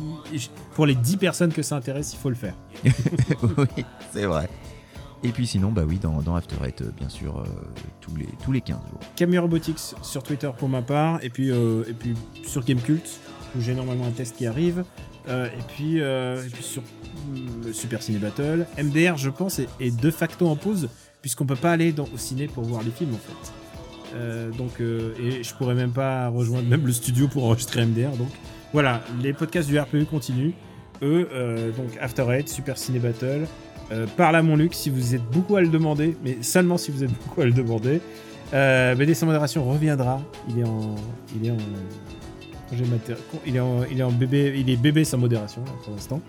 [0.74, 2.55] pour les 10 personnes que ça intéresse, il faut le faire.
[3.57, 4.49] Oui, c'est vrai.
[5.24, 7.44] Et puis sinon, bah oui, dans, dans After Eight, bien sûr, euh,
[8.00, 9.00] tous, les, tous les 15 jours.
[9.14, 12.14] Camille Robotics sur Twitter pour ma part, et puis, euh, et puis
[12.44, 13.20] sur Gamecult,
[13.56, 14.84] où j'ai normalement un test qui arrive,
[15.28, 16.82] euh, et, puis, euh, et puis sur
[17.72, 18.66] Super Ciné Battle.
[18.82, 20.88] MDR, je pense, est, de facto en pause,
[21.20, 23.52] puisqu'on peut pas aller au ciné pour voir les films en fait.
[24.58, 28.10] Donc, et je pourrais même pas rejoindre même le studio pour enregistrer MDR.
[28.10, 28.28] Donc
[28.72, 30.52] voilà, les podcasts du RPU continuent.
[31.00, 31.28] Eux,
[31.78, 33.46] donc After Eight, Super Ciné Battle.
[33.90, 36.90] Euh, parle à mon Luc si vous êtes beaucoup à le demander, mais seulement si
[36.90, 38.00] vous êtes beaucoup à le demander.
[38.54, 40.20] Euh, BD sans modération reviendra.
[40.48, 40.94] Il est en,
[41.34, 41.56] il est en,
[43.46, 43.56] il
[43.98, 46.20] est en, bébé, il est bébé sans modération pour l'instant.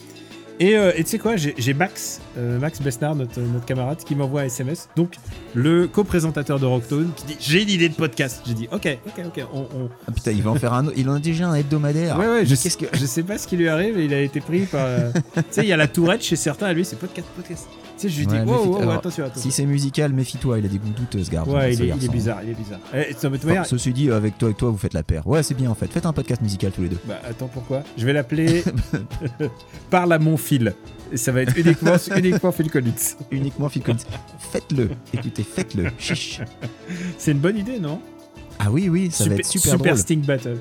[0.60, 4.16] Et euh, et tu sais quoi, j'ai Max, euh, Max Besnard, notre, notre camarade, qui
[4.16, 4.88] m'envoie un SMS.
[4.96, 5.16] Donc
[5.56, 8.42] le co-présentateur de Rocktone qui dit j'ai une idée de podcast.
[8.46, 9.46] J'ai dit ok, ok, ok.
[9.54, 10.96] On, on- Ah putain, il va en faire un autre.
[10.98, 12.18] Il en a déjà un hebdomadaire.
[12.20, 12.86] Ouais, ouais, je, que.
[12.94, 14.86] je sais pas ce qui lui arrive il a été pris par.
[14.86, 17.68] euh, tu sais, il y a la tourette chez certains et lui c'est podcast, podcast.
[18.04, 18.42] Sais, je lui dis Ouais,
[18.82, 19.42] alors, attention, attention.
[19.42, 21.52] Si c'est musical, méfie-toi, il a des goûts douteux ce garçon.
[21.54, 22.12] ouais, il est, il est garçon.
[22.12, 22.80] bizarre, il est bizarre.
[22.94, 25.26] Eh, de toute Enfin, manière, ceci dit, avec toi et toi, vous faites la paire.
[25.28, 25.88] Ouais, c'est bien en fait.
[25.88, 27.00] Faites un podcast musical tous les deux.
[27.08, 27.84] Bah attends pourquoi?
[27.98, 28.64] Je vais l'appeler
[29.90, 30.74] Parle à mon fil.
[31.12, 32.92] Et ça va être uniquement, uniquement Phil Collins.
[33.32, 33.98] Uniquement Phil Collins.
[34.52, 34.90] Faites-le.
[35.14, 35.86] Écoutez, faites-le.
[35.98, 36.42] Chiche.
[37.18, 38.00] C'est une bonne idée, non?
[38.60, 39.98] Ah oui, oui, ça va être super, drôle.
[39.98, 40.58] Sting Battle.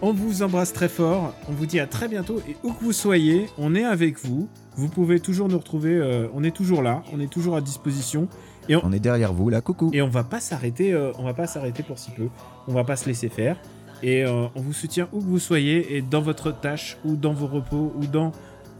[0.00, 1.34] On vous embrasse très fort.
[1.48, 2.40] On vous dit à très bientôt.
[2.48, 4.48] Et où que vous soyez, on est avec vous.
[4.78, 5.94] Vous pouvez toujours nous retrouver.
[5.94, 7.02] euh, on est toujours là.
[7.12, 8.28] On est toujours à disposition.
[8.70, 9.90] On est derrière vous, là, coucou.
[9.92, 10.92] Et on va pas s'arrêter.
[10.92, 12.28] euh, on va pas s'arrêter pour si peu.
[12.68, 13.56] On va pas se laisser faire.
[14.04, 17.32] Et euh, on vous soutient où que vous soyez et dans votre tâche ou dans
[17.32, 18.30] vos repos ou dans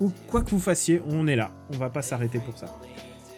[0.00, 1.50] ou quoi que vous fassiez, on est là.
[1.74, 2.66] On va pas s'arrêter pour ça.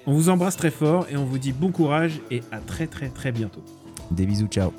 [0.06, 3.08] On vous embrasse très fort et on vous dit bon courage et à très très
[3.08, 3.64] très bientôt.
[4.10, 4.70] Des bisous, ciao.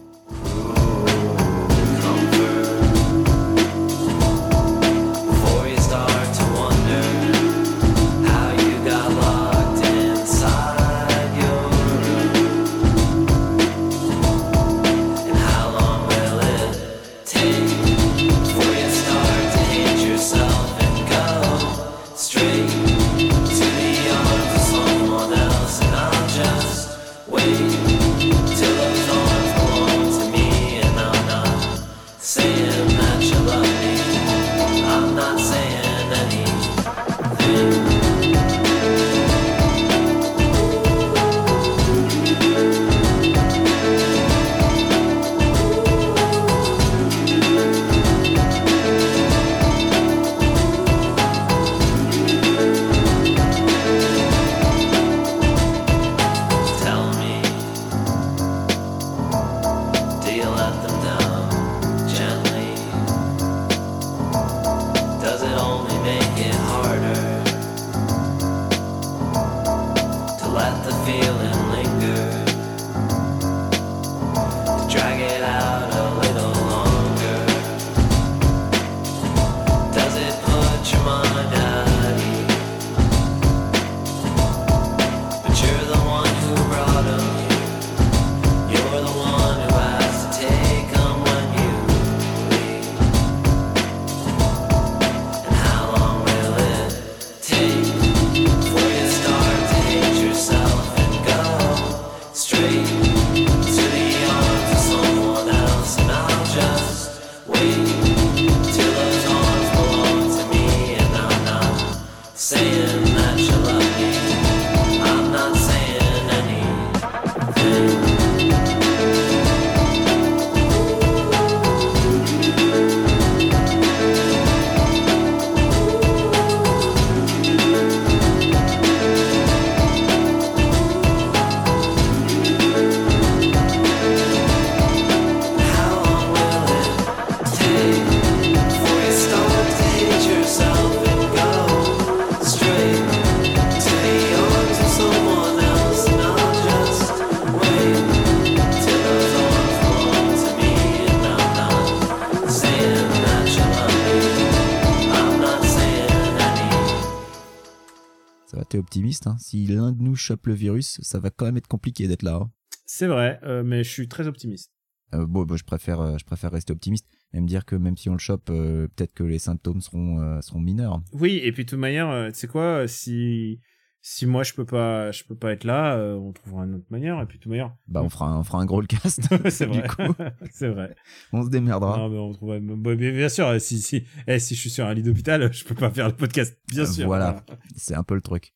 [160.22, 162.36] Chope le virus, ça va quand même être compliqué d'être là.
[162.36, 162.52] hein.
[162.86, 164.72] C'est vrai, euh, mais je suis très optimiste.
[165.14, 167.98] Euh, bon, bon, je préfère, euh, je préfère rester optimiste et me dire que même
[167.98, 171.02] si on le chope, peut-être que les symptômes seront, seront mineurs.
[171.14, 173.60] Oui, et puis de toute manière, tu sais quoi, si
[174.04, 177.22] si moi je peux pas je peux pas être là, on trouvera une autre manière.
[177.22, 179.22] Et puis de toute manière, Bah, on fera, un- on fera un gros le cast.
[179.50, 179.88] c'est vrai,
[180.52, 180.96] c'est vrai.
[181.32, 181.98] on se démerdera.
[181.98, 182.60] Non, mais on trouvera.
[182.60, 185.64] bon, bien, bien sûr, si si eh, si je suis sur un lit d'hôpital, je
[185.64, 186.58] peux pas faire le podcast.
[186.70, 187.06] Bien sûr.
[187.06, 187.46] voilà.
[187.78, 188.54] C'est un peu le truc.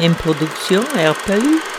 [0.00, 1.77] Une production RPU.